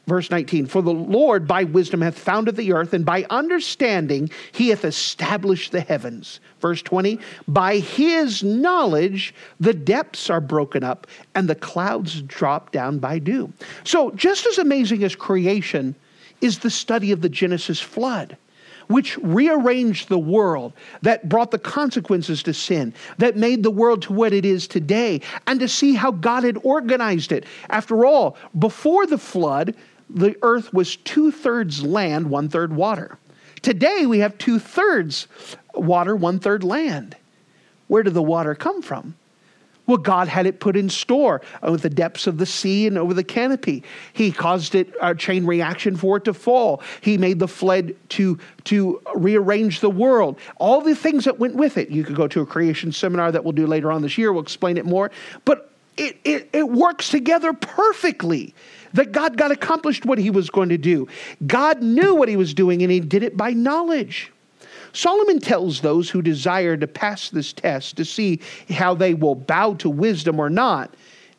Verse 0.09 0.31
19, 0.31 0.67
for 0.67 0.83
the 0.83 0.93
Lord 0.93 1.47
by 1.47 1.62
wisdom 1.62 2.01
hath 2.01 2.19
founded 2.19 2.57
the 2.57 2.73
earth, 2.73 2.93
and 2.93 3.05
by 3.05 3.25
understanding 3.31 4.31
he 4.51 4.71
hath 4.71 4.85
established 4.85 5.71
the 5.71 5.81
heavens. 5.81 6.41
Verse 6.61 6.83
20, 6.83 7.21
by 7.47 7.79
his 7.79 8.43
knowledge 8.43 9.33
the 9.61 9.73
depths 9.73 10.29
are 10.29 10.41
broken 10.41 10.83
up, 10.83 11.07
and 11.37 11.49
the 11.49 11.55
clouds 11.55 12.21
drop 12.23 12.73
down 12.73 12.99
by 12.99 13.21
dew. 13.21 13.53
So, 13.85 14.11
just 14.12 14.45
as 14.47 14.59
amazing 14.59 15.05
as 15.05 15.15
creation 15.15 15.95
is 16.41 16.59
the 16.59 16.71
study 16.71 17.12
of 17.12 17.21
the 17.21 17.29
Genesis 17.29 17.81
flood, 17.81 18.37
which 18.88 19.17
rearranged 19.19 20.09
the 20.09 20.19
world, 20.19 20.73
that 21.03 21.29
brought 21.29 21.53
the 21.53 21.59
consequences 21.59 22.43
to 22.43 22.53
sin, 22.53 22.93
that 23.19 23.37
made 23.37 23.62
the 23.62 23.71
world 23.71 24.03
to 24.03 24.12
what 24.12 24.33
it 24.33 24.45
is 24.45 24.67
today, 24.67 25.21
and 25.47 25.61
to 25.61 25.69
see 25.69 25.95
how 25.95 26.11
God 26.11 26.43
had 26.43 26.59
organized 26.65 27.31
it. 27.31 27.45
After 27.71 28.05
all, 28.05 28.37
before 28.59 29.07
the 29.07 29.17
flood, 29.17 29.77
the 30.14 30.37
earth 30.42 30.72
was 30.72 30.96
two 30.96 31.31
thirds 31.31 31.83
land, 31.83 32.31
one 32.31 32.48
third 32.48 32.75
water. 32.75 33.18
Today 33.62 34.07
we 34.07 34.18
have 34.20 34.37
two 34.38 34.59
thirds 34.59 35.29
water, 35.75 36.14
one 36.16 36.38
third 36.38 36.64
land. 36.64 37.16
Where 37.88 38.03
did 38.03 38.14
the 38.14 38.22
water 38.22 38.55
come 38.55 38.83
from? 38.83 39.14
Well, 39.87 39.96
God 39.96 40.29
had 40.29 40.46
it 40.46 40.61
put 40.61 40.77
in 40.77 40.88
store 40.88 41.42
with 41.61 41.83
the 41.83 41.90
depths 41.90 42.27
of 42.29 42.38
the 42.38 42.46
sea 42.46 42.87
and 42.87 42.96
over 42.96 43.12
the 43.12 43.25
canopy. 43.25 43.83
He 44.12 44.31
caused 44.31 44.77
it 44.77 44.94
a 45.03 45.14
chain 45.14 45.44
reaction 45.44 45.96
for 45.96 46.18
it 46.18 46.25
to 46.25 46.35
fall. 46.35 46.83
He 47.01 47.18
made 47.18 47.40
the 47.40 47.48
flood 47.48 47.94
to 48.11 48.38
to 48.64 49.03
rearrange 49.14 49.81
the 49.81 49.90
world. 49.90 50.38
All 50.57 50.81
the 50.81 50.94
things 50.94 51.25
that 51.25 51.38
went 51.38 51.57
with 51.57 51.77
it. 51.77 51.90
You 51.90 52.05
could 52.05 52.16
go 52.16 52.29
to 52.29 52.40
a 52.40 52.46
creation 52.46 52.92
seminar 52.92 53.33
that 53.33 53.42
we'll 53.44 53.53
do 53.53 53.66
later 53.66 53.90
on 53.90 54.03
this 54.03 54.16
year. 54.16 54.33
We'll 54.33 54.42
explain 54.42 54.79
it 54.79 54.87
more. 54.87 55.11
But 55.44 55.72
it, 55.96 56.16
it, 56.25 56.48
it 56.53 56.68
works 56.68 57.11
together 57.11 57.53
perfectly 57.53 58.55
that 58.94 59.12
God 59.12 59.37
got 59.37 59.50
accomplished 59.50 60.05
what 60.05 60.18
he 60.18 60.31
was 60.31 60.50
going 60.50 60.68
to 60.68 60.78
do. 60.78 61.09
God 61.46 61.83
knew 61.83 62.14
what 62.14 62.28
he 62.28 62.37
was 62.37 62.55
doing 62.55 62.83
and 62.83 62.90
he 62.90 63.00
did 63.00 63.22
it 63.22 63.37
by 63.37 63.50
knowledge. 63.50 64.33
Solomon 64.92 65.40
tells 65.40 65.81
those 65.81 66.11
who 66.11 66.20
desire 66.20 66.76
to 66.76 66.87
pass 66.87 67.31
this 67.31 67.52
test 67.52 67.96
to 67.96 68.05
see 68.05 68.40
how 68.68 68.94
they 68.94 69.14
will 69.14 69.35
bow 69.35 69.74
to 69.74 69.88
wisdom 69.88 70.38
or 70.38 70.50
not 70.50 70.94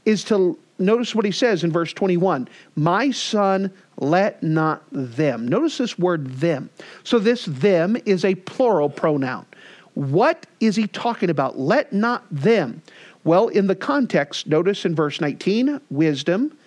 is 0.05 0.23
to 0.25 0.57
notice 0.79 1.13
what 1.13 1.25
he 1.25 1.31
says 1.31 1.63
in 1.63 1.71
verse 1.71 1.93
21 1.93 2.47
My 2.75 3.11
son, 3.11 3.71
let 3.97 4.41
not 4.41 4.83
them. 4.91 5.47
Notice 5.47 5.77
this 5.77 5.99
word 5.99 6.27
them. 6.27 6.69
So, 7.03 7.19
this 7.19 7.45
them 7.45 7.95
is 8.05 8.25
a 8.25 8.35
plural 8.35 8.89
pronoun. 8.89 9.45
What 9.93 10.47
is 10.59 10.75
he 10.75 10.87
talking 10.87 11.29
about? 11.29 11.59
Let 11.59 11.93
not 11.93 12.25
them. 12.31 12.81
Well, 13.23 13.47
in 13.49 13.67
the 13.67 13.75
context, 13.75 14.47
notice 14.47 14.85
in 14.85 14.95
verse 14.95 15.21
19, 15.21 15.79
wisdom, 15.89 16.57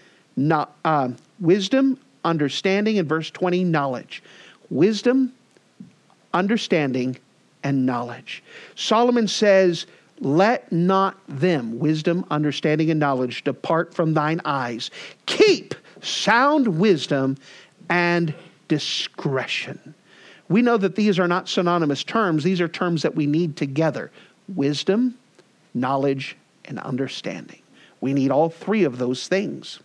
uh, 0.84 1.08
wisdom, 1.40 1.98
understanding, 2.24 2.98
and 2.98 3.08
verse 3.08 3.30
20, 3.30 3.64
knowledge. 3.64 4.22
Wisdom, 4.70 5.32
understanding, 6.34 7.16
and 7.62 7.86
knowledge. 7.86 8.42
Solomon 8.74 9.28
says, 9.28 9.86
Let 10.20 10.70
not 10.70 11.16
them, 11.28 11.78
wisdom, 11.78 12.24
understanding, 12.30 12.90
and 12.90 13.00
knowledge, 13.00 13.44
depart 13.44 13.94
from 13.94 14.14
thine 14.14 14.40
eyes. 14.44 14.90
Keep 15.26 15.74
sound 16.02 16.78
wisdom 16.78 17.36
and 17.88 18.34
discretion. 18.68 19.94
We 20.48 20.62
know 20.62 20.76
that 20.76 20.94
these 20.94 21.18
are 21.18 21.28
not 21.28 21.48
synonymous 21.48 22.04
terms, 22.04 22.44
these 22.44 22.60
are 22.60 22.68
terms 22.68 23.02
that 23.02 23.14
we 23.14 23.26
need 23.26 23.56
together 23.56 24.10
wisdom, 24.54 25.18
knowledge, 25.74 26.36
and 26.64 26.78
understanding. 26.78 27.60
We 28.00 28.12
need 28.12 28.30
all 28.30 28.48
three 28.48 28.84
of 28.84 28.98
those 28.98 29.26
things. 29.26 29.80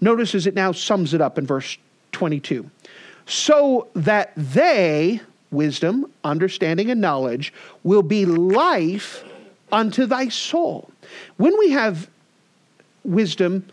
Notice 0.00 0.34
as 0.34 0.46
it 0.46 0.54
now 0.54 0.72
sums 0.72 1.14
it 1.14 1.20
up 1.20 1.38
in 1.38 1.46
verse 1.46 1.76
22 2.12 2.70
so 3.26 3.88
that 3.94 4.32
they, 4.36 5.20
wisdom, 5.50 6.10
understanding, 6.24 6.90
and 6.90 7.00
knowledge, 7.00 7.52
will 7.84 8.02
be 8.02 8.24
life 8.24 9.22
unto 9.70 10.06
thy 10.06 10.28
soul. 10.28 10.90
When 11.36 11.56
we 11.58 11.70
have 11.70 12.08
wisdom, 13.04 13.66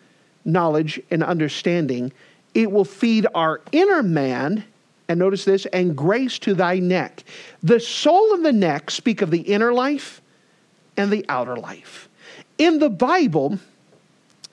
knowledge, 0.43 1.01
and 1.09 1.23
understanding, 1.23 2.11
it 2.53 2.71
will 2.71 2.86
feed 2.86 3.28
our 3.34 3.61
inner 3.71 4.03
man. 4.03 4.65
And 5.07 5.19
notice 5.19 5.45
this, 5.45 5.65
and 5.67 5.95
grace 5.95 6.38
to 6.39 6.53
thy 6.53 6.80
neck. 6.80 7.23
The 7.63 7.80
soul 7.80 8.34
and 8.34 8.45
the 8.45 8.51
neck 8.51 8.91
speak 8.91 9.21
of 9.21 9.32
the 9.32 9.41
inner 9.41 9.73
life 9.73 10.21
and 10.97 11.11
the 11.11 11.26
outer 11.30 11.55
life. 11.55 12.09
In 12.57 12.80
the 12.80 12.89
Bible, 12.89 13.59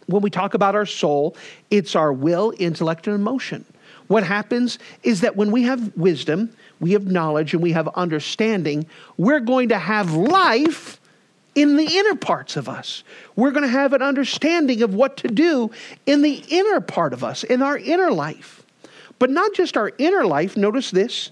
when 0.06 0.22
we 0.22 0.30
talk 0.30 0.54
about 0.54 0.74
our 0.74 0.86
soul, 0.86 1.36
it's 1.70 1.94
our 1.94 2.12
will, 2.12 2.52
intellect, 2.58 3.06
and 3.06 3.14
emotion. 3.14 3.64
What 4.08 4.24
happens 4.24 4.78
is 5.02 5.20
that 5.20 5.36
when 5.36 5.50
we 5.50 5.62
have 5.62 5.96
wisdom, 5.96 6.54
we 6.80 6.92
have 6.92 7.06
knowledge, 7.06 7.54
and 7.54 7.62
we 7.62 7.72
have 7.72 7.88
understanding, 7.88 8.86
we're 9.16 9.40
going 9.40 9.68
to 9.70 9.78
have 9.78 10.12
life 10.12 11.00
in 11.54 11.76
the 11.76 11.84
inner 11.84 12.14
parts 12.14 12.56
of 12.56 12.68
us. 12.68 13.04
We're 13.36 13.50
going 13.50 13.64
to 13.64 13.68
have 13.68 13.92
an 13.92 14.02
understanding 14.02 14.82
of 14.82 14.94
what 14.94 15.16
to 15.18 15.28
do 15.28 15.70
in 16.06 16.22
the 16.22 16.42
inner 16.48 16.80
part 16.80 17.12
of 17.12 17.22
us, 17.22 17.44
in 17.44 17.62
our 17.62 17.76
inner 17.76 18.10
life. 18.10 18.64
But 19.18 19.30
not 19.30 19.54
just 19.54 19.76
our 19.76 19.92
inner 19.98 20.24
life. 20.24 20.56
Notice 20.56 20.90
this. 20.90 21.30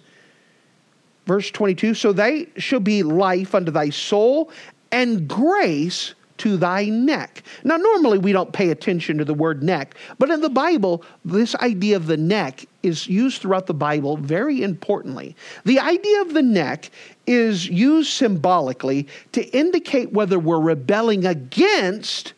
Verse 1.26 1.50
22 1.50 1.94
So 1.94 2.12
they 2.12 2.48
shall 2.56 2.80
be 2.80 3.02
life 3.02 3.54
unto 3.54 3.70
thy 3.70 3.90
soul 3.90 4.50
and 4.92 5.26
grace 5.26 6.14
to 6.40 6.56
thy 6.56 6.86
neck. 6.86 7.42
Now, 7.64 7.76
normally 7.76 8.18
we 8.18 8.32
don't 8.32 8.52
pay 8.52 8.70
attention 8.70 9.18
to 9.18 9.24
the 9.24 9.34
word 9.34 9.62
neck, 9.62 9.94
but 10.18 10.30
in 10.30 10.40
the 10.40 10.48
Bible, 10.48 11.04
this 11.24 11.54
idea 11.56 11.96
of 11.96 12.06
the 12.06 12.16
neck 12.16 12.64
is 12.82 13.06
used 13.06 13.42
throughout 13.42 13.66
the 13.66 13.74
Bible 13.74 14.16
very 14.16 14.62
importantly. 14.62 15.36
The 15.64 15.78
idea 15.78 16.22
of 16.22 16.32
the 16.32 16.42
neck 16.42 16.90
is 17.26 17.68
used 17.68 18.10
symbolically 18.12 19.06
to 19.32 19.42
indicate 19.56 20.12
whether 20.12 20.38
we're 20.38 20.60
rebelling 20.60 21.26
against 21.26 22.32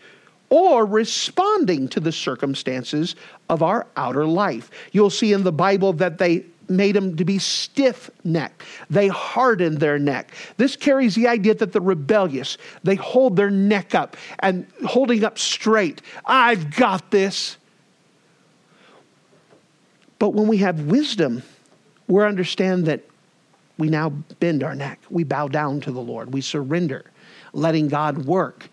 or 0.50 0.84
responding 0.84 1.88
to 1.88 2.00
the 2.00 2.12
circumstances 2.12 3.14
of 3.48 3.62
our 3.62 3.86
outer 3.96 4.26
life. 4.26 4.70
You'll 4.90 5.10
see 5.10 5.32
in 5.32 5.44
the 5.44 5.52
Bible 5.52 5.92
that 5.94 6.18
they 6.18 6.44
made 6.68 6.94
them 6.94 7.16
to 7.16 7.24
be 7.24 7.38
stiff 7.38 8.10
necked. 8.24 8.62
They 8.90 9.08
hardened 9.08 9.78
their 9.78 9.98
neck. 9.98 10.32
This 10.56 10.76
carries 10.76 11.14
the 11.14 11.28
idea 11.28 11.54
that 11.54 11.72
the 11.72 11.80
rebellious, 11.80 12.58
they 12.82 12.94
hold 12.94 13.36
their 13.36 13.50
neck 13.50 13.94
up 13.94 14.16
and 14.38 14.66
holding 14.86 15.24
up 15.24 15.38
straight. 15.38 16.02
I've 16.24 16.74
got 16.76 17.10
this. 17.10 17.56
But 20.18 20.30
when 20.30 20.46
we 20.46 20.58
have 20.58 20.82
wisdom, 20.82 21.42
we 22.06 22.22
understand 22.22 22.86
that 22.86 23.02
we 23.78 23.88
now 23.88 24.10
bend 24.10 24.62
our 24.62 24.74
neck. 24.74 25.00
We 25.10 25.24
bow 25.24 25.48
down 25.48 25.80
to 25.82 25.90
the 25.90 26.00
Lord. 26.00 26.32
We 26.32 26.40
surrender, 26.40 27.10
letting 27.52 27.88
God 27.88 28.26
work. 28.26 28.68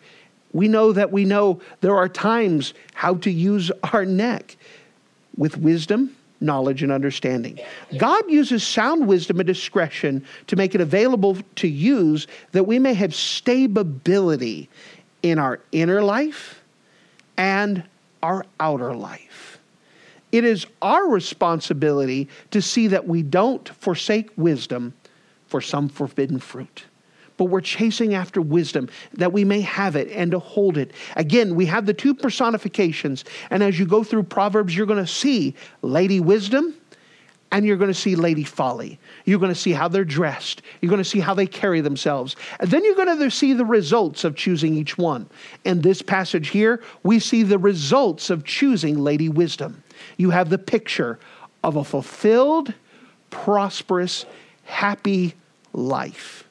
We 0.51 0.67
know 0.67 0.91
that 0.93 1.11
we 1.11 1.25
know 1.25 1.61
there 1.81 1.95
are 1.95 2.09
times 2.09 2.73
how 2.93 3.15
to 3.15 3.31
use 3.31 3.71
our 3.93 4.05
neck 4.05 4.57
with 5.37 5.57
wisdom 5.57 6.15
knowledge 6.41 6.83
and 6.83 6.91
understanding. 6.91 7.59
God 7.97 8.29
uses 8.29 8.65
sound 8.65 9.07
wisdom 9.07 9.39
and 9.39 9.47
discretion 9.47 10.25
to 10.47 10.55
make 10.55 10.75
it 10.75 10.81
available 10.81 11.37
to 11.55 11.67
use 11.67 12.27
that 12.51 12.65
we 12.65 12.79
may 12.79 12.93
have 12.93 13.13
stability 13.13 14.69
in 15.21 15.39
our 15.39 15.59
inner 15.71 16.01
life 16.01 16.61
and 17.37 17.83
our 18.23 18.45
outer 18.59 18.93
life. 18.93 19.59
It 20.31 20.43
is 20.43 20.65
our 20.81 21.07
responsibility 21.07 22.29
to 22.51 22.61
see 22.61 22.87
that 22.87 23.07
we 23.07 23.23
don't 23.23 23.67
forsake 23.67 24.29
wisdom 24.37 24.93
for 25.47 25.61
some 25.61 25.89
forbidden 25.89 26.39
fruit 26.39 26.85
but 27.39 27.45
we're 27.45 27.61
chasing 27.61 28.13
after 28.13 28.41
wisdom 28.41 28.89
that 29.13 29.31
we 29.31 29.45
may 29.45 29.61
have 29.61 29.95
it 29.95 30.09
and 30.09 30.31
to 30.31 30.39
hold 30.39 30.77
it. 30.77 30.91
Again, 31.15 31.55
we 31.55 31.65
have 31.67 31.85
the 31.85 31.93
two 31.93 32.13
personifications, 32.13 33.23
and 33.49 33.63
as 33.63 33.79
you 33.79 33.85
go 33.85 34.03
through 34.03 34.23
Proverbs, 34.23 34.75
you're 34.75 34.85
going 34.85 35.03
to 35.03 35.11
see 35.11 35.55
Lady 35.81 36.19
Wisdom 36.19 36.75
and 37.51 37.65
you're 37.65 37.77
going 37.77 37.89
to 37.89 37.99
see 37.99 38.15
Lady 38.15 38.43
Folly. 38.43 38.99
You're 39.25 39.39
going 39.39 39.53
to 39.53 39.59
see 39.59 39.71
how 39.71 39.87
they're 39.87 40.03
dressed. 40.03 40.61
You're 40.81 40.89
going 40.89 41.01
to 41.01 41.09
see 41.09 41.19
how 41.19 41.33
they 41.33 41.47
carry 41.47 41.81
themselves. 41.81 42.35
And 42.59 42.69
then 42.69 42.83
you're 42.83 42.93
going 42.93 43.17
to 43.17 43.31
see 43.31 43.53
the 43.53 43.65
results 43.65 44.23
of 44.23 44.35
choosing 44.35 44.75
each 44.75 44.99
one. 44.99 45.27
In 45.63 45.81
this 45.81 46.03
passage 46.03 46.49
here, 46.49 46.83
we 47.01 47.19
see 47.19 47.41
the 47.41 47.57
results 47.57 48.29
of 48.29 48.43
choosing 48.43 48.99
Lady 48.99 49.29
Wisdom. 49.29 49.81
You 50.17 50.29
have 50.29 50.51
the 50.51 50.59
picture 50.59 51.17
of 51.63 51.77
a 51.77 51.83
fulfilled, 51.83 52.73
prosperous, 53.31 54.25
happy 54.65 55.33
life. 55.73 56.48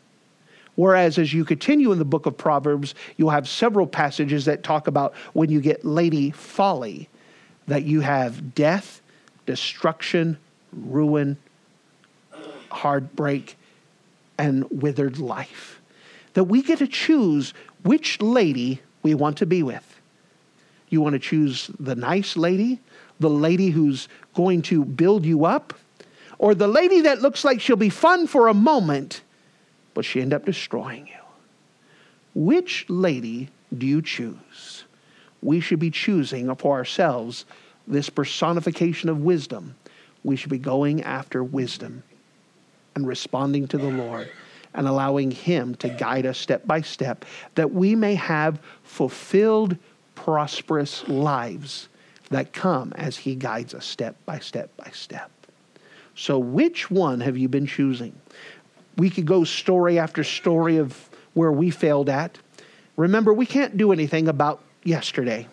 Whereas 0.79 1.19
as 1.19 1.35
you 1.35 1.45
continue 1.45 1.91
in 1.91 1.99
the 1.99 2.05
book 2.05 2.27
of 2.27 2.37
Proverbs, 2.37 2.95
you'll 3.17 3.31
have 3.31 3.49
several 3.49 3.85
passages 3.85 4.45
that 4.45 4.63
talk 4.63 4.87
about 4.87 5.13
when 5.33 5.51
you 5.51 5.61
get 5.61 5.85
Lady 5.85 6.31
Folly, 6.31 7.09
that 7.67 7.83
you 7.83 8.01
have 8.01 8.55
death, 8.55 9.03
destruction, 9.45 10.39
ruin, 10.73 11.37
heartbreak, 12.71 13.57
and 14.39 14.71
withered 14.71 15.19
life. 15.19 15.81
That 16.35 16.45
we 16.45 16.63
get 16.63 16.79
to 16.79 16.87
choose 16.87 17.55
which 17.83 18.23
lady 18.23 18.81
we 19.03 19.17
want 19.17 19.37
to 19.39 19.47
be 19.47 19.65
with. 19.65 20.01
You 20.91 21.01
want 21.01 21.15
to 21.15 21.19
choose 21.19 21.73
the 21.81 21.97
nice 21.97 22.37
lady, 22.37 22.79
the 23.19 23.29
lady 23.29 23.71
who's 23.71 24.07
going 24.33 24.63
to 24.63 24.85
build 24.85 25.27
you 25.27 25.45
up, 25.45 25.75
or 26.39 26.55
the 26.55 26.69
lady 26.69 27.01
that 27.01 27.21
looks 27.21 27.45
like 27.45 27.61
she'll 27.61 27.75
be 27.75 27.91
fun 27.91 28.29
for 28.29 28.47
a 28.47 28.55
moment 28.55 29.23
but 29.99 30.05
she 30.05 30.21
ended 30.21 30.37
up 30.37 30.47
destroying 30.47 31.09
you. 31.09 31.21
Which 32.33 32.87
lady 32.89 33.49
do 33.77 33.85
you 33.85 34.01
choose? 34.01 34.85
We 35.43 35.59
should 35.59 35.81
be 35.81 35.91
choosing 35.91 36.55
for 36.55 36.77
ourselves 36.77 37.47
this 37.89 38.09
personification 38.09 39.09
of 39.09 39.23
wisdom. 39.23 39.75
We 40.23 40.37
should 40.37 40.53
be 40.53 40.59
going 40.59 41.03
after 41.03 41.43
wisdom 41.43 42.05
and 42.95 43.09
responding 43.09 43.67
to 43.67 43.77
the 43.77 43.91
Lord 43.91 44.31
and 44.73 44.87
allowing 44.87 45.33
Him 45.33 45.75
to 45.75 45.89
guide 45.89 46.27
us 46.27 46.39
step 46.39 46.65
by 46.65 46.81
step 46.83 47.25
that 47.57 47.73
we 47.73 47.97
may 47.97 48.15
have 48.15 48.61
fulfilled, 48.85 49.77
prosperous 50.15 51.09
lives 51.09 51.89
that 52.31 52.53
come 52.53 52.93
as 52.93 53.17
He 53.17 53.35
guides 53.35 53.75
us 53.75 53.85
step 53.85 54.15
by 54.27 54.39
step 54.39 54.71
by 54.77 54.93
step. 54.93 55.33
So, 56.15 56.39
which 56.39 56.89
one 56.89 57.21
have 57.21 57.37
you 57.37 57.49
been 57.49 57.67
choosing? 57.67 58.13
We 58.99 59.09
could 59.09 59.25
go 59.25 59.45
story 59.45 59.99
after 59.99 60.23
story 60.25 60.77
of 60.77 61.09
where 61.33 61.53
we 61.53 61.71
failed 61.71 62.11
at. 62.11 62.37
Remember, 62.97 63.33
we 63.33 63.47
can't 63.47 63.77
do 63.77 63.93
anything 63.93 64.29
about 64.29 64.63
yesterday. 64.83 65.47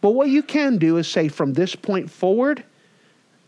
But 0.00 0.10
what 0.10 0.28
you 0.28 0.42
can 0.42 0.78
do 0.78 0.96
is 0.96 1.08
say, 1.08 1.28
from 1.28 1.52
this 1.52 1.74
point 1.74 2.10
forward, 2.10 2.64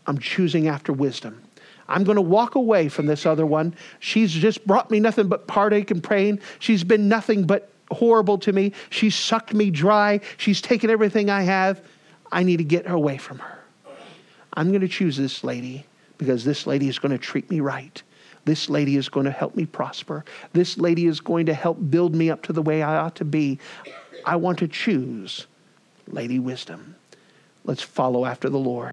I'm 0.05 0.17
choosing 0.17 0.67
after 0.67 0.91
wisdom. 0.91 1.41
I'm 1.87 2.03
going 2.03 2.17
to 2.17 2.21
walk 2.21 2.55
away 2.55 2.89
from 2.89 3.05
this 3.05 3.25
other 3.25 3.45
one. 3.45 3.75
She's 3.99 4.31
just 4.31 4.65
brought 4.67 4.91
me 4.91 4.99
nothing 4.99 5.27
but 5.27 5.49
heartache 5.49 5.89
and 5.89 6.03
pain. 6.03 6.39
She's 6.59 6.83
been 6.83 7.07
nothing 7.07 7.45
but 7.45 7.71
horrible 7.91 8.37
to 8.39 8.51
me. 8.51 8.73
She's 8.89 9.15
sucked 9.15 9.53
me 9.53 9.71
dry. 9.71 10.19
She's 10.37 10.61
taken 10.61 10.89
everything 10.89 11.29
I 11.29 11.43
have. 11.43 11.81
I 12.31 12.43
need 12.43 12.57
to 12.57 12.63
get 12.63 12.89
away 12.89 13.17
from 13.17 13.39
her. 13.39 13.59
I'm 14.53 14.69
going 14.69 14.81
to 14.81 14.87
choose 14.87 15.17
this 15.17 15.43
lady 15.43 15.85
because 16.17 16.43
this 16.43 16.67
lady 16.67 16.87
is 16.87 16.99
going 16.99 17.11
to 17.11 17.17
treat 17.17 17.49
me 17.49 17.59
right. 17.59 18.01
This 18.45 18.69
lady 18.69 18.97
is 18.97 19.09
going 19.09 19.25
to 19.25 19.31
help 19.31 19.55
me 19.55 19.65
prosper. 19.65 20.25
This 20.51 20.77
lady 20.77 21.05
is 21.05 21.19
going 21.19 21.45
to 21.45 21.53
help 21.53 21.77
build 21.89 22.13
me 22.13 22.29
up 22.29 22.41
to 22.43 22.53
the 22.53 22.61
way 22.61 22.81
I 22.81 22.97
ought 22.97 23.15
to 23.15 23.25
be. 23.25 23.59
I 24.25 24.35
want 24.35 24.59
to 24.59 24.67
choose 24.67 25.47
Lady 26.07 26.39
Wisdom. 26.39 26.95
Let's 27.63 27.81
follow 27.81 28.25
after 28.25 28.49
the 28.49 28.59
Lord. 28.59 28.92